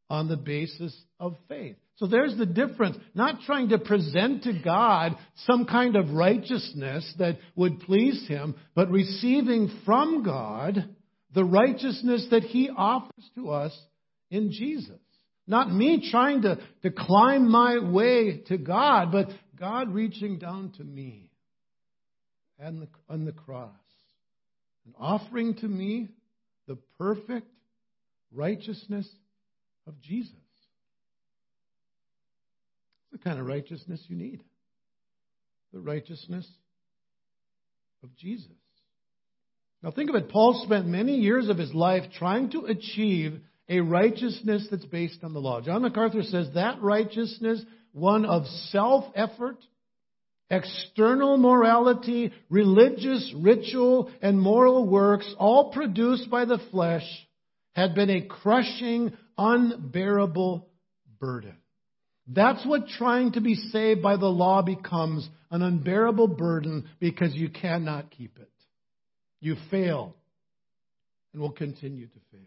on 0.08 0.28
the 0.28 0.36
basis 0.36 0.96
of 1.18 1.36
faith. 1.48 1.76
So 1.96 2.06
there's 2.06 2.36
the 2.36 2.46
difference. 2.46 2.96
Not 3.14 3.40
trying 3.46 3.70
to 3.70 3.78
present 3.78 4.42
to 4.44 4.52
God 4.52 5.16
some 5.46 5.64
kind 5.64 5.96
of 5.96 6.10
righteousness 6.10 7.12
that 7.18 7.38
would 7.54 7.80
please 7.80 8.26
Him, 8.28 8.54
but 8.74 8.90
receiving 8.90 9.70
from 9.84 10.22
God 10.22 10.94
the 11.34 11.44
righteousness 11.44 12.26
that 12.30 12.42
He 12.42 12.70
offers 12.70 13.30
to 13.34 13.50
us 13.50 13.76
in 14.30 14.52
Jesus. 14.52 15.00
Not 15.46 15.72
me 15.72 16.08
trying 16.10 16.42
to, 16.42 16.58
to 16.82 16.90
climb 16.90 17.50
my 17.50 17.78
way 17.78 18.42
to 18.48 18.58
God, 18.58 19.12
but 19.12 19.28
God 19.58 19.92
reaching 19.94 20.38
down 20.38 20.72
to 20.76 20.84
me 20.84 21.30
and 22.58 22.82
the, 22.82 22.88
on 23.08 23.24
the 23.24 23.32
cross 23.32 23.70
and 24.84 24.94
offering 24.98 25.54
to 25.56 25.68
me 25.68 26.08
the 26.66 26.76
perfect 26.98 27.48
righteousness 28.32 29.08
of 29.87 30.01
Jesus 30.01 30.35
the 33.12 33.18
kind 33.18 33.38
of 33.38 33.46
righteousness 33.46 34.03
you 34.09 34.16
need 34.16 34.40
the 35.72 35.81
righteousness 35.81 36.49
of 38.03 38.16
Jesus. 38.16 38.49
Now, 39.83 39.90
think 39.90 40.09
of 40.09 40.16
it. 40.16 40.31
Paul 40.31 40.62
spent 40.64 40.87
many 40.87 41.16
years 41.16 41.49
of 41.49 41.59
his 41.59 41.75
life 41.75 42.05
trying 42.18 42.51
to 42.53 42.64
achieve 42.64 43.40
a 43.68 43.81
righteousness 43.81 44.68
that's 44.70 44.87
based 44.87 45.22
on 45.22 45.35
the 45.35 45.40
law. 45.40 45.61
John 45.61 45.83
MacArthur 45.83 46.22
says 46.22 46.49
that 46.55 46.81
righteousness, 46.81 47.62
one 47.92 48.25
of 48.25 48.46
self 48.70 49.05
effort, 49.14 49.59
external 50.51 51.37
morality, 51.37 52.33
religious 52.49 53.35
ritual, 53.37 54.11
and 54.22 54.40
moral 54.40 54.88
works, 54.88 55.31
all 55.38 55.72
produced 55.72 56.31
by 56.31 56.44
the 56.44 56.61
flesh, 56.70 57.07
had 57.75 57.94
been 57.94 58.09
a 58.09 58.22
crushing, 58.22 59.12
unbearable 59.38 60.68
burden. 61.18 61.57
That's 62.29 62.64
what 62.66 62.88
trying 62.88 63.33
to 63.33 63.40
be 63.40 63.55
saved 63.55 64.03
by 64.03 64.16
the 64.16 64.27
law 64.27 64.62
becomes 64.62 65.29
an 65.51 65.62
unbearable 65.62 66.29
burden 66.29 66.88
because 66.99 67.35
you 67.35 67.49
cannot 67.49 68.11
keep 68.11 68.38
it. 68.38 68.51
You 69.40 69.57
fail 69.70 70.16
and 71.33 71.40
will 71.40 71.53
continue 71.53 72.07
to 72.07 72.18
fail. 72.33 72.40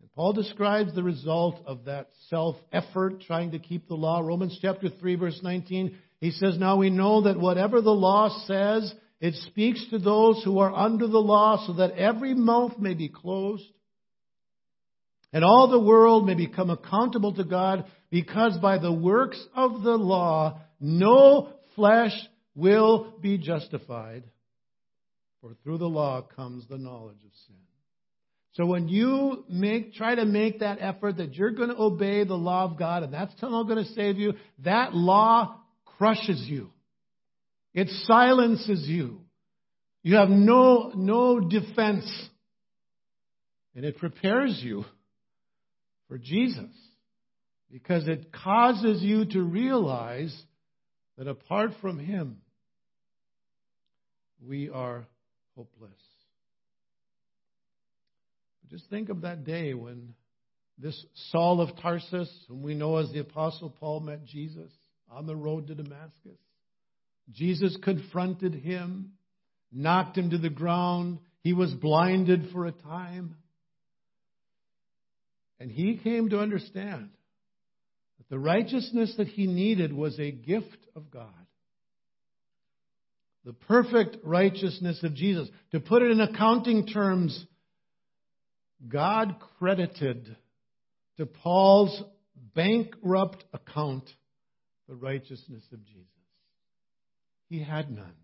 And 0.00 0.12
Paul 0.12 0.34
describes 0.34 0.94
the 0.94 1.02
result 1.02 1.60
of 1.66 1.86
that 1.86 2.10
self 2.28 2.56
effort 2.70 3.22
trying 3.22 3.52
to 3.52 3.58
keep 3.58 3.88
the 3.88 3.94
law. 3.94 4.20
Romans 4.20 4.58
chapter 4.60 4.90
3 4.90 5.14
verse 5.16 5.40
19, 5.42 5.96
he 6.20 6.30
says, 6.32 6.58
Now 6.58 6.76
we 6.76 6.90
know 6.90 7.22
that 7.22 7.40
whatever 7.40 7.80
the 7.80 7.90
law 7.90 8.44
says, 8.46 8.92
it 9.20 9.34
speaks 9.46 9.84
to 9.90 9.98
those 9.98 10.42
who 10.44 10.58
are 10.58 10.72
under 10.72 11.06
the 11.06 11.18
law 11.18 11.64
so 11.66 11.74
that 11.74 11.92
every 11.92 12.34
mouth 12.34 12.78
may 12.78 12.94
be 12.94 13.08
closed 13.08 13.64
and 15.32 15.44
all 15.44 15.68
the 15.68 15.80
world 15.80 16.26
may 16.26 16.34
become 16.34 16.70
accountable 16.70 17.34
to 17.34 17.44
God 17.44 17.84
because 18.10 18.58
by 18.58 18.78
the 18.78 18.92
works 18.92 19.42
of 19.54 19.82
the 19.82 19.96
law 19.96 20.60
no 20.80 21.52
flesh 21.74 22.12
will 22.54 23.14
be 23.20 23.38
justified. 23.38 24.24
For 25.40 25.52
through 25.62 25.78
the 25.78 25.88
law 25.88 26.22
comes 26.22 26.66
the 26.68 26.78
knowledge 26.78 27.22
of 27.24 27.30
sin. 27.46 27.56
So 28.52 28.66
when 28.66 28.88
you 28.88 29.44
make, 29.48 29.94
try 29.94 30.16
to 30.16 30.24
make 30.24 30.60
that 30.60 30.78
effort 30.80 31.18
that 31.18 31.34
you're 31.34 31.52
going 31.52 31.68
to 31.68 31.78
obey 31.78 32.24
the 32.24 32.34
law 32.34 32.64
of 32.64 32.78
God 32.78 33.04
and 33.04 33.14
that's 33.14 33.38
somehow 33.40 33.62
going 33.62 33.84
to 33.84 33.92
save 33.92 34.18
you, 34.18 34.34
that 34.64 34.94
law 34.94 35.60
crushes 35.84 36.44
you. 36.48 36.70
It 37.74 37.88
silences 38.06 38.88
you. 38.88 39.20
You 40.02 40.16
have 40.16 40.30
no, 40.30 40.90
no 40.94 41.38
defense. 41.38 42.10
And 43.76 43.84
it 43.84 43.98
prepares 43.98 44.60
you 44.64 44.84
for 46.08 46.18
Jesus 46.18 46.70
because 47.70 48.08
it 48.08 48.32
causes 48.32 49.02
you 49.02 49.26
to 49.26 49.42
realize 49.42 50.34
that 51.16 51.28
apart 51.28 51.72
from 51.80 51.98
Him, 51.98 52.38
we 54.46 54.70
are 54.70 55.06
hopeless. 55.54 55.90
Just 58.70 58.88
think 58.90 59.08
of 59.08 59.22
that 59.22 59.44
day 59.44 59.74
when 59.74 60.14
this 60.78 61.04
Saul 61.30 61.60
of 61.60 61.76
Tarsus, 61.80 62.30
whom 62.48 62.62
we 62.62 62.74
know 62.74 62.98
as 62.98 63.10
the 63.10 63.18
Apostle 63.18 63.70
Paul, 63.70 64.00
met 64.00 64.24
Jesus 64.24 64.70
on 65.10 65.26
the 65.26 65.34
road 65.34 65.66
to 65.68 65.74
Damascus. 65.74 66.38
Jesus 67.32 67.76
confronted 67.82 68.54
him, 68.54 69.12
knocked 69.72 70.16
him 70.16 70.30
to 70.30 70.38
the 70.38 70.50
ground. 70.50 71.18
He 71.42 71.52
was 71.52 71.72
blinded 71.72 72.50
for 72.52 72.66
a 72.66 72.72
time. 72.72 73.36
And 75.60 75.70
he 75.70 75.96
came 75.96 76.30
to 76.30 76.40
understand 76.40 77.10
that 78.18 78.28
the 78.28 78.38
righteousness 78.38 79.14
that 79.16 79.28
he 79.28 79.46
needed 79.46 79.92
was 79.92 80.18
a 80.18 80.30
gift 80.30 80.86
of 80.94 81.10
God. 81.10 81.32
The 83.44 83.52
perfect 83.52 84.18
righteousness 84.22 85.02
of 85.02 85.14
Jesus. 85.14 85.48
To 85.72 85.80
put 85.80 86.02
it 86.02 86.10
in 86.10 86.20
accounting 86.20 86.86
terms, 86.86 87.46
God 88.86 89.36
credited 89.58 90.36
to 91.16 91.26
Paul's 91.26 92.02
bankrupt 92.54 93.44
account 93.52 94.08
the 94.88 94.94
righteousness 94.94 95.62
of 95.72 95.84
Jesus. 95.84 96.06
He 97.48 97.62
had 97.62 97.90
none, 97.90 98.14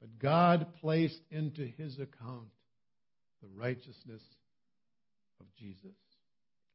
but 0.00 0.18
God 0.18 0.66
placed 0.80 1.20
into 1.30 1.66
his 1.66 1.94
account 1.94 2.48
the 3.42 3.48
righteousness 3.56 4.22
of 5.40 5.46
Jesus. 5.58 5.96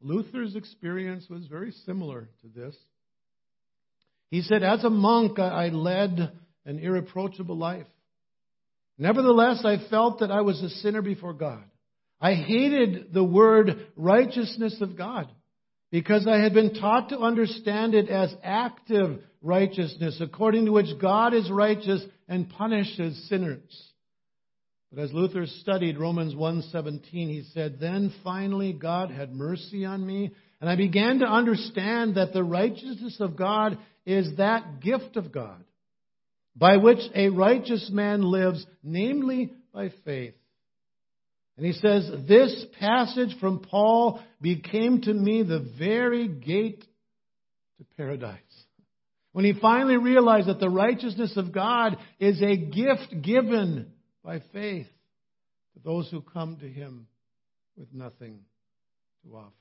Luther's 0.02 0.56
experience 0.56 1.28
was 1.30 1.46
very 1.48 1.72
similar 1.86 2.30
to 2.42 2.48
this. 2.48 2.76
He 4.30 4.42
said, 4.42 4.64
As 4.64 4.84
a 4.84 4.90
monk, 4.90 5.40
I 5.40 5.70
led 5.70 6.32
an 6.66 6.80
irreproachable 6.80 7.58
life. 7.58 7.88
Nevertheless, 8.98 9.64
I 9.66 9.88
felt 9.90 10.20
that 10.20 10.32
I 10.32 10.42
was 10.42 10.62
a 10.62 10.70
sinner 10.70 11.02
before 11.02 11.34
God. 11.34 11.64
I 12.20 12.34
hated 12.34 13.14
the 13.14 13.24
word 13.24 13.88
righteousness 13.96 14.78
of 14.82 14.98
God 14.98 15.30
because 15.92 16.28
I 16.28 16.40
had 16.40 16.54
been 16.54 16.74
taught 16.74 17.10
to 17.10 17.20
understand 17.20 17.94
it 17.94 18.10
as 18.10 18.34
active 18.44 19.22
righteousness, 19.42 20.18
according 20.22 20.66
to 20.66 20.72
which 20.72 21.00
God 21.00 21.34
is 21.34 21.52
righteous 21.52 22.04
and 22.28 22.50
punishes 22.50 23.30
sinners. 23.30 23.92
But 24.96 25.04
as 25.04 25.14
Luther 25.14 25.46
studied 25.46 25.98
Romans 25.98 26.34
1:17, 26.36 27.28
he 27.28 27.44
said, 27.54 27.80
"Then 27.80 28.14
finally 28.24 28.72
God 28.72 29.12
had 29.12 29.36
mercy 29.36 29.84
on 29.84 30.06
me, 30.06 30.32
and 30.62 30.70
I 30.70 30.78
began 30.78 31.20
to 31.20 31.28
understand 31.28 32.16
that 32.16 32.32
the 32.32 32.46
righteousness 32.46 33.20
of 33.20 33.36
God 33.36 33.78
is 34.06 34.38
that 34.38 34.80
gift 34.80 35.18
of 35.18 35.34
God 35.34 35.62
by 36.56 36.78
which 36.78 37.02
a 37.14 37.28
righteous 37.28 37.90
man 37.90 38.22
lives, 38.22 38.66
namely 38.84 39.52
by 39.74 39.90
faith." 40.06 40.36
And 41.58 41.66
he 41.66 41.74
says, 41.74 42.10
This 42.26 42.66
passage 42.80 43.38
from 43.40 43.60
Paul 43.60 44.22
became 44.40 45.02
to 45.02 45.14
me 45.14 45.44
the 45.44 45.60
very 45.78 46.30
gate 46.30 46.86
to 47.80 47.86
paradise. 47.98 48.40
When 49.34 49.44
he 49.44 49.52
finally 49.52 49.98
realized 49.98 50.48
that 50.48 50.62
the 50.62 50.70
righteousness 50.70 51.36
of 51.36 51.52
God 51.52 51.98
is 52.18 52.42
a 52.42 52.56
gift 52.56 53.22
given 53.22 53.92
by 54.26 54.42
faith 54.52 54.88
to 55.74 55.80
those 55.84 56.10
who 56.10 56.22
come 56.22 56.58
to 56.58 56.68
him 56.68 57.08
with 57.78 57.94
nothing 57.94 58.40
to 59.24 59.36
offer. 59.36 59.52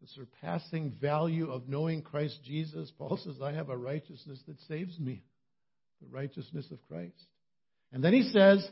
The 0.00 0.08
surpassing 0.08 0.96
value 1.00 1.50
of 1.50 1.68
knowing 1.68 2.02
Christ 2.02 2.38
Jesus, 2.44 2.92
Paul 2.96 3.18
says, 3.22 3.36
I 3.42 3.52
have 3.52 3.70
a 3.70 3.76
righteousness 3.76 4.40
that 4.46 4.60
saves 4.68 4.98
me, 4.98 5.22
the 6.00 6.16
righteousness 6.16 6.66
of 6.70 6.78
Christ. 6.88 7.14
And 7.92 8.02
then 8.02 8.12
he 8.12 8.30
says, 8.30 8.66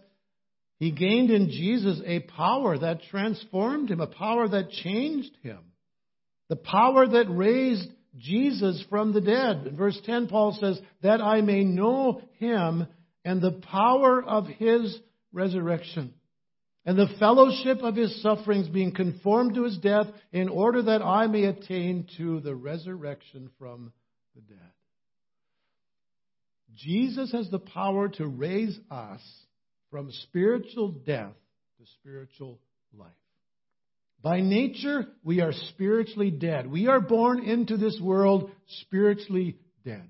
he 0.78 0.92
gained 0.92 1.30
in 1.30 1.50
Jesus 1.50 2.00
a 2.06 2.20
power 2.20 2.78
that 2.78 3.02
transformed 3.10 3.90
him, 3.90 4.00
a 4.00 4.06
power 4.06 4.48
that 4.48 4.70
changed 4.70 5.36
him, 5.42 5.58
the 6.48 6.56
power 6.56 7.06
that 7.06 7.26
raised 7.28 7.88
Jesus 8.16 8.82
from 8.88 9.12
the 9.12 9.20
dead. 9.20 9.66
In 9.66 9.76
verse 9.76 10.00
10, 10.04 10.28
Paul 10.28 10.56
says, 10.58 10.80
That 11.02 11.20
I 11.20 11.42
may 11.42 11.64
know 11.64 12.22
him 12.38 12.88
and 13.24 13.40
the 13.40 13.60
power 13.70 14.22
of 14.22 14.46
his 14.46 14.98
resurrection, 15.32 16.14
and 16.84 16.98
the 16.98 17.14
fellowship 17.18 17.78
of 17.82 17.94
his 17.94 18.22
sufferings, 18.22 18.68
being 18.68 18.92
conformed 18.92 19.54
to 19.54 19.64
his 19.64 19.78
death, 19.78 20.06
in 20.32 20.48
order 20.48 20.82
that 20.82 21.02
I 21.02 21.26
may 21.26 21.44
attain 21.44 22.08
to 22.16 22.40
the 22.40 22.54
resurrection 22.54 23.50
from 23.58 23.92
the 24.34 24.40
dead. 24.40 24.58
Jesus 26.76 27.32
has 27.32 27.50
the 27.50 27.58
power 27.58 28.08
to 28.08 28.26
raise 28.26 28.78
us 28.90 29.20
from 29.90 30.10
spiritual 30.28 30.92
death 30.92 31.34
to 31.78 31.86
spiritual 32.00 32.58
life. 32.96 33.08
By 34.22 34.40
nature, 34.40 35.06
we 35.24 35.40
are 35.40 35.52
spiritually 35.52 36.30
dead. 36.30 36.70
We 36.70 36.88
are 36.88 37.00
born 37.00 37.42
into 37.42 37.76
this 37.76 37.98
world 38.00 38.50
spiritually 38.82 39.58
dead. 39.84 40.08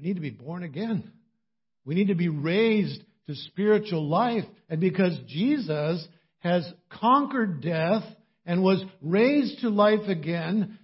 We 0.00 0.08
need 0.08 0.14
to 0.14 0.22
be 0.22 0.30
born 0.30 0.62
again. 0.62 1.12
We 1.84 1.94
need 1.94 2.08
to 2.08 2.14
be 2.14 2.30
raised 2.30 3.02
to 3.26 3.34
spiritual 3.34 4.08
life. 4.08 4.44
And 4.70 4.80
because 4.80 5.18
Jesus 5.28 6.06
has 6.38 6.66
conquered 6.88 7.60
death 7.60 8.04
and 8.46 8.62
was 8.62 8.82
raised 9.02 9.60
to 9.60 9.68
life 9.68 10.08
again, 10.08 10.78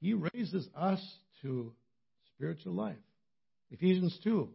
he 0.00 0.14
raises 0.14 0.68
us 0.76 1.00
to 1.42 1.72
spiritual 2.36 2.74
life. 2.74 2.96
Ephesians 3.72 4.16
2 4.22 4.48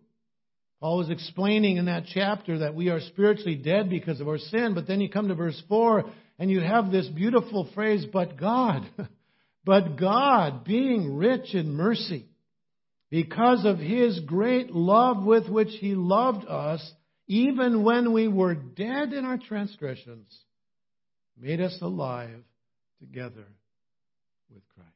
Paul 0.79 0.99
was 0.99 1.09
explaining 1.09 1.75
in 1.75 1.87
that 1.87 2.05
chapter 2.13 2.59
that 2.59 2.73
we 2.73 2.87
are 2.87 3.01
spiritually 3.01 3.55
dead 3.55 3.89
because 3.89 4.21
of 4.21 4.29
our 4.29 4.37
sin, 4.37 4.73
but 4.73 4.87
then 4.87 5.01
you 5.01 5.09
come 5.09 5.27
to 5.27 5.35
verse 5.35 5.61
4 5.67 6.05
and 6.37 6.49
you 6.49 6.61
have 6.61 6.89
this 6.89 7.07
beautiful 7.09 7.69
phrase, 7.75 8.05
but 8.13 8.37
God, 8.39 8.89
but 9.65 9.97
God, 9.97 10.63
being 10.63 11.17
rich 11.17 11.53
in 11.53 11.73
mercy, 11.73 12.29
because 13.09 13.65
of 13.65 13.79
his 13.79 14.19
great 14.21 14.71
love 14.71 15.23
with 15.23 15.49
which 15.49 15.71
he 15.79 15.95
loved 15.95 16.45
us, 16.47 16.93
even 17.27 17.83
when 17.83 18.13
we 18.13 18.27
were 18.27 18.55
dead 18.55 19.13
in 19.13 19.25
our 19.25 19.37
transgressions, 19.37 20.27
made 21.39 21.61
us 21.61 21.77
alive 21.81 22.43
together 22.99 23.45
with 24.53 24.63
Christ. 24.75 24.89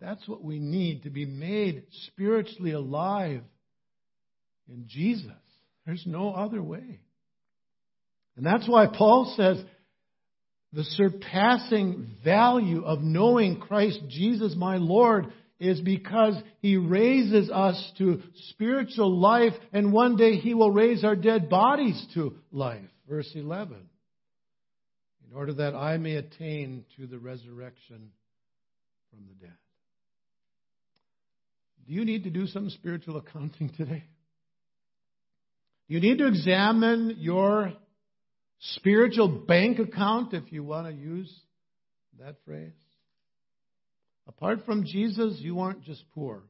That's 0.00 0.28
what 0.28 0.44
we 0.44 0.58
need 0.58 1.04
to 1.04 1.10
be 1.10 1.24
made 1.24 1.84
spiritually 2.06 2.72
alive 2.72 3.42
in 4.68 4.84
Jesus. 4.86 5.30
There's 5.86 6.04
no 6.06 6.32
other 6.32 6.62
way. 6.62 7.00
And 8.36 8.44
that's 8.44 8.68
why 8.68 8.86
Paul 8.86 9.32
says 9.36 9.62
the 10.72 10.84
surpassing 10.84 12.16
value 12.22 12.84
of 12.84 13.00
knowing 13.00 13.60
Christ 13.60 14.00
Jesus 14.08 14.54
my 14.56 14.76
Lord 14.76 15.32
is 15.58 15.80
because 15.80 16.34
he 16.60 16.76
raises 16.76 17.50
us 17.50 17.92
to 17.98 18.22
spiritual 18.50 19.18
life 19.18 19.54
and 19.72 19.92
one 19.92 20.16
day 20.16 20.36
he 20.36 20.54
will 20.54 20.70
raise 20.70 21.04
our 21.04 21.16
dead 21.16 21.48
bodies 21.48 22.06
to 22.14 22.34
life. 22.50 22.84
Verse 23.08 23.30
11. 23.34 23.76
In 25.28 25.36
order 25.36 25.54
that 25.54 25.74
I 25.74 25.96
may 25.96 26.16
attain 26.16 26.84
to 26.96 27.06
the 27.06 27.18
resurrection 27.18 28.10
from 29.10 29.26
the 29.28 29.46
dead. 29.46 29.56
Do 31.86 31.92
you 31.94 32.04
need 32.04 32.24
to 32.24 32.30
do 32.30 32.46
some 32.46 32.68
spiritual 32.70 33.16
accounting 33.16 33.70
today? 33.76 34.04
You 35.88 36.00
need 36.00 36.18
to 36.18 36.26
examine 36.26 37.16
your 37.18 37.72
spiritual 38.58 39.28
bank 39.28 39.78
account, 39.78 40.34
if 40.34 40.50
you 40.52 40.64
want 40.64 40.88
to 40.88 40.92
use 40.92 41.32
that 42.18 42.36
phrase. 42.44 42.72
Apart 44.28 44.64
from 44.66 44.84
Jesus, 44.84 45.38
you 45.40 45.60
aren't 45.60 45.82
just 45.82 46.02
poor, 46.14 46.42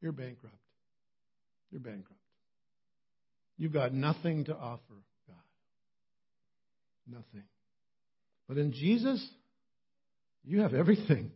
you're 0.00 0.12
bankrupt. 0.12 0.54
You're 1.70 1.80
bankrupt. 1.80 2.20
You've 3.56 3.72
got 3.72 3.92
nothing 3.92 4.44
to 4.44 4.56
offer 4.56 4.94
God. 5.26 5.36
Nothing. 7.06 7.44
But 8.48 8.58
in 8.58 8.72
Jesus, 8.72 9.26
you 10.44 10.60
have 10.60 10.74
everything. 10.74 11.32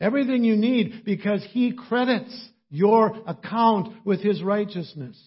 Everything 0.00 0.44
you 0.44 0.56
need 0.56 1.04
because 1.04 1.46
He 1.50 1.72
credits 1.72 2.48
your 2.70 3.14
account 3.26 4.04
with 4.04 4.20
His 4.20 4.42
righteousness. 4.42 5.20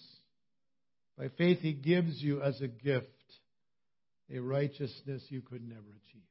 By 1.17 1.29
faith, 1.37 1.59
He 1.59 1.73
gives 1.73 2.21
you 2.21 2.41
as 2.41 2.59
a 2.61 2.67
gift 2.67 3.07
a 4.33 4.39
righteousness 4.39 5.23
you 5.29 5.41
could 5.41 5.67
never 5.67 5.81
achieve. 5.81 6.23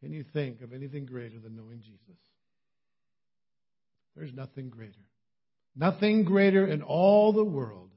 Can 0.00 0.12
you 0.12 0.24
think 0.32 0.60
of 0.60 0.72
anything 0.72 1.06
greater 1.06 1.38
than 1.38 1.56
knowing 1.56 1.80
Jesus? 1.80 2.20
There's 4.16 4.32
nothing 4.32 4.68
greater. 4.68 4.92
Nothing 5.74 6.24
greater 6.24 6.66
in 6.66 6.82
all 6.82 7.32
the 7.32 7.44
world 7.44 7.90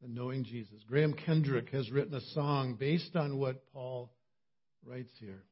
than 0.00 0.14
knowing 0.14 0.44
Jesus. 0.44 0.82
Graham 0.86 1.14
Kendrick 1.14 1.70
has 1.70 1.90
written 1.90 2.14
a 2.14 2.20
song 2.32 2.76
based 2.78 3.14
on 3.16 3.38
what 3.38 3.62
Paul 3.72 4.10
writes 4.84 5.12
here. 5.18 5.42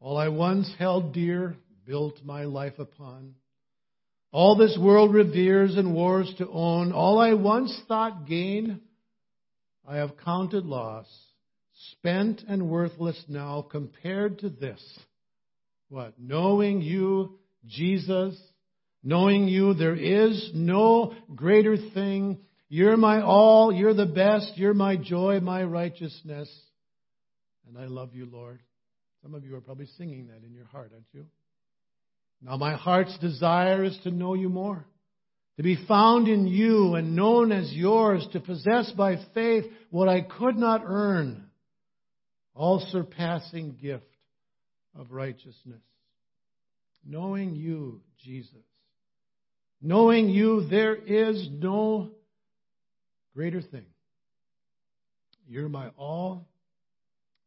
All 0.00 0.16
I 0.16 0.28
once 0.28 0.70
held 0.78 1.14
dear, 1.14 1.56
built 1.86 2.20
my 2.24 2.44
life 2.44 2.78
upon. 2.78 3.34
All 4.30 4.56
this 4.56 4.76
world 4.78 5.14
reveres 5.14 5.76
and 5.76 5.94
wars 5.94 6.32
to 6.38 6.48
own. 6.48 6.92
All 6.92 7.18
I 7.18 7.32
once 7.32 7.74
thought 7.88 8.26
gain, 8.26 8.80
I 9.86 9.96
have 9.96 10.18
counted 10.22 10.66
loss, 10.66 11.06
spent 11.92 12.42
and 12.48 12.68
worthless 12.68 13.22
now 13.28 13.62
compared 13.62 14.40
to 14.40 14.48
this. 14.48 14.82
What? 15.88 16.14
Knowing 16.18 16.80
you, 16.80 17.38
Jesus, 17.66 18.38
knowing 19.02 19.48
you, 19.48 19.74
there 19.74 19.94
is 19.94 20.50
no 20.54 21.14
greater 21.34 21.76
thing. 21.76 22.38
You're 22.68 22.96
my 22.96 23.22
all, 23.22 23.72
you're 23.72 23.94
the 23.94 24.06
best, 24.06 24.52
you're 24.56 24.74
my 24.74 24.96
joy, 24.96 25.40
my 25.40 25.62
righteousness. 25.62 26.50
And 27.68 27.78
I 27.78 27.86
love 27.86 28.14
you, 28.14 28.26
Lord. 28.26 28.60
Some 29.22 29.34
of 29.34 29.44
you 29.44 29.56
are 29.56 29.60
probably 29.60 29.86
singing 29.98 30.28
that 30.28 30.44
in 30.46 30.54
your 30.54 30.66
heart, 30.66 30.90
aren't 30.92 31.06
you? 31.12 31.26
Now, 32.42 32.56
my 32.56 32.74
heart's 32.74 33.16
desire 33.18 33.82
is 33.84 33.98
to 34.04 34.10
know 34.10 34.34
you 34.34 34.48
more, 34.48 34.84
to 35.56 35.62
be 35.62 35.84
found 35.88 36.28
in 36.28 36.46
you 36.46 36.94
and 36.94 37.16
known 37.16 37.50
as 37.50 37.72
yours, 37.72 38.26
to 38.32 38.40
possess 38.40 38.90
by 38.92 39.16
faith 39.34 39.64
what 39.90 40.08
I 40.08 40.20
could 40.20 40.56
not 40.56 40.82
earn, 40.84 41.45
all 42.56 42.80
surpassing 42.90 43.76
gift 43.80 44.04
of 44.98 45.12
righteousness. 45.12 45.82
Knowing 47.04 47.54
you, 47.54 48.00
Jesus. 48.24 48.52
Knowing 49.80 50.28
you, 50.28 50.66
there 50.68 50.96
is 50.96 51.48
no 51.50 52.10
greater 53.34 53.62
thing. 53.62 53.86
You're 55.48 55.68
my 55.68 55.90
all. 55.96 56.48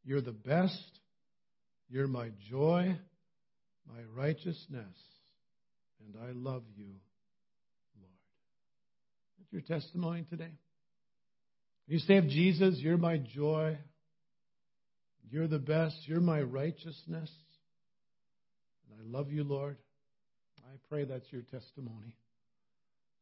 You're 0.06 0.22
the 0.22 0.32
best. 0.32 1.00
You're 1.90 2.08
my 2.08 2.30
joy 2.50 2.98
my 3.96 4.04
righteousness, 4.16 4.96
and 6.06 6.16
I 6.24 6.32
love 6.32 6.64
you, 6.78 6.86
Lord. 7.98 8.12
That's 9.38 9.52
your 9.52 9.62
testimony 9.62 10.26
today. 10.30 10.52
You 11.88 12.00
say 12.00 12.18
of 12.18 12.28
Jesus, 12.28 12.76
You're 12.78 12.98
my 12.98 13.18
joy, 13.18 13.78
you're 15.32 15.48
the 15.48 15.60
best, 15.60 15.96
you're 16.06 16.20
my 16.20 16.42
righteousness, 16.42 17.30
and 18.90 19.00
I 19.00 19.18
love 19.18 19.32
you, 19.32 19.44
Lord. 19.44 19.78
I 20.66 20.78
pray 20.90 21.06
that's 21.06 21.32
your 21.32 21.42
testimony. 21.44 22.16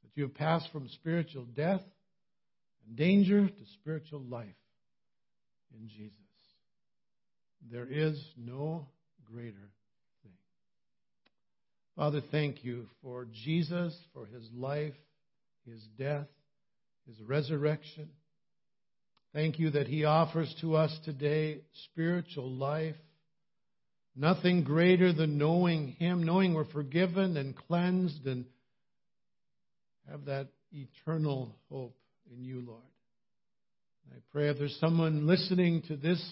That 0.04 0.12
you 0.16 0.24
have 0.24 0.36
passed 0.36 0.70
from 0.72 0.90
spiritual 0.90 1.46
death 1.56 1.82
and 2.88 2.98
danger 2.98 3.48
to 3.48 3.66
spiritual 3.82 4.22
life 4.22 4.48
in 5.80 5.88
Jesus. 5.90 6.18
There 7.72 7.88
is 7.90 8.22
no 8.38 8.88
greater 9.32 9.70
thing. 10.24 10.32
Father, 11.96 12.22
thank 12.32 12.64
you 12.64 12.88
for 13.02 13.28
Jesus, 13.46 13.98
for 14.14 14.26
his 14.26 14.48
life, 14.56 14.94
his 15.66 15.82
death, 15.98 16.28
his 17.08 17.22
resurrection. 17.22 18.10
Thank 19.34 19.60
you 19.60 19.72
that 19.72 19.88
he 19.88 20.06
offers 20.06 20.54
to 20.62 20.76
us 20.76 20.98
today 21.04 21.62
spiritual 21.92 22.50
life. 22.50 22.96
Nothing 24.16 24.64
greater 24.64 25.14
than 25.14 25.38
knowing 25.38 25.90
him, 26.00 26.24
knowing 26.24 26.54
we're 26.54 26.66
forgiven 26.66 27.38
and 27.38 27.56
cleansed 27.56 28.26
and 28.26 28.46
have 30.10 30.26
that 30.26 30.48
eternal 30.72 31.56
hope 31.70 31.96
in 32.32 32.44
you, 32.44 32.62
Lord. 32.62 32.82
I 34.12 34.18
pray 34.32 34.50
if 34.50 34.58
there's 34.58 34.78
someone 34.80 35.28
listening 35.28 35.84
to 35.90 35.98
this 35.98 36.24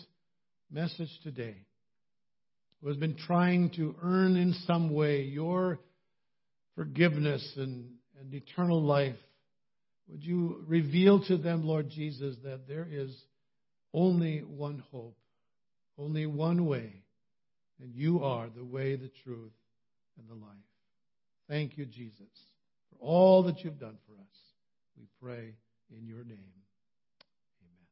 message 0.72 1.12
today 1.24 1.58
who 2.82 2.88
has 2.88 2.98
been 2.98 3.16
trying 3.16 3.70
to 3.72 3.96
earn 4.02 4.38
in 4.38 4.54
some 4.66 4.94
way 4.94 5.24
your 5.24 5.80
forgiveness 6.76 7.48
and, 7.58 7.92
and 8.20 8.34
eternal 8.34 8.82
life, 8.82 9.16
would 10.10 10.24
you 10.24 10.64
reveal 10.68 11.24
to 11.26 11.38
them, 11.38 11.66
Lord 11.66 11.90
Jesus, 11.90 12.36
that 12.44 12.68
there 12.68 12.88
is 12.90 13.16
only 13.94 14.40
one 14.40 14.84
hope, 14.92 15.18
only 15.98 16.26
one 16.26 16.66
way, 16.66 17.02
and 17.82 17.94
you 17.94 18.24
are 18.24 18.48
the 18.56 18.64
way, 18.64 18.96
the 18.96 19.12
truth, 19.24 19.54
and 20.18 20.30
the 20.30 20.34
life. 20.34 20.56
Thank 21.48 21.78
you, 21.78 21.86
Jesus, 21.86 22.28
for 22.90 23.06
all 23.06 23.44
that 23.44 23.64
you've 23.64 23.80
done 23.80 23.98
for 24.08 24.14
us. 24.14 24.38
We 24.98 25.06
pray 25.22 25.54
in 25.92 26.08
your 26.08 26.24
name. 26.24 26.54
Amen. 27.62 27.88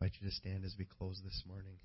Invite 0.00 0.12
you 0.20 0.28
to 0.28 0.34
stand 0.34 0.64
as 0.64 0.74
we 0.78 0.84
close 0.84 1.20
this 1.24 1.42
morning. 1.46 1.76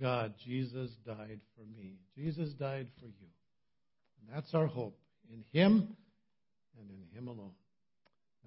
God, 0.00 0.34
Jesus 0.44 0.90
died 1.06 1.40
for 1.56 1.64
me. 1.78 1.94
Jesus 2.16 2.50
died 2.54 2.88
for 3.00 3.06
you. 3.06 3.28
And 4.20 4.36
that's 4.36 4.54
our 4.54 4.66
hope 4.66 4.98
in 5.30 5.44
Him 5.52 5.96
and 6.78 6.90
in 6.90 7.18
Him 7.18 7.28
alone. 7.28 7.52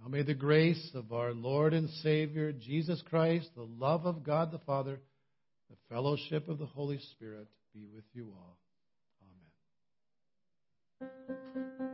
Now 0.01 0.09
may 0.09 0.23
the 0.23 0.33
grace 0.33 0.91
of 0.93 1.11
our 1.11 1.33
Lord 1.33 1.73
and 1.73 1.89
Savior, 2.01 2.51
Jesus 2.53 3.01
Christ, 3.09 3.49
the 3.55 3.67
love 3.77 4.05
of 4.05 4.23
God 4.23 4.51
the 4.51 4.59
Father, 4.59 4.99
the 5.69 5.75
fellowship 5.93 6.47
of 6.47 6.57
the 6.57 6.65
Holy 6.65 6.99
Spirit 7.11 7.47
be 7.73 7.85
with 7.93 8.05
you 8.13 8.31
all. 8.37 8.57
Amen. 11.01 11.88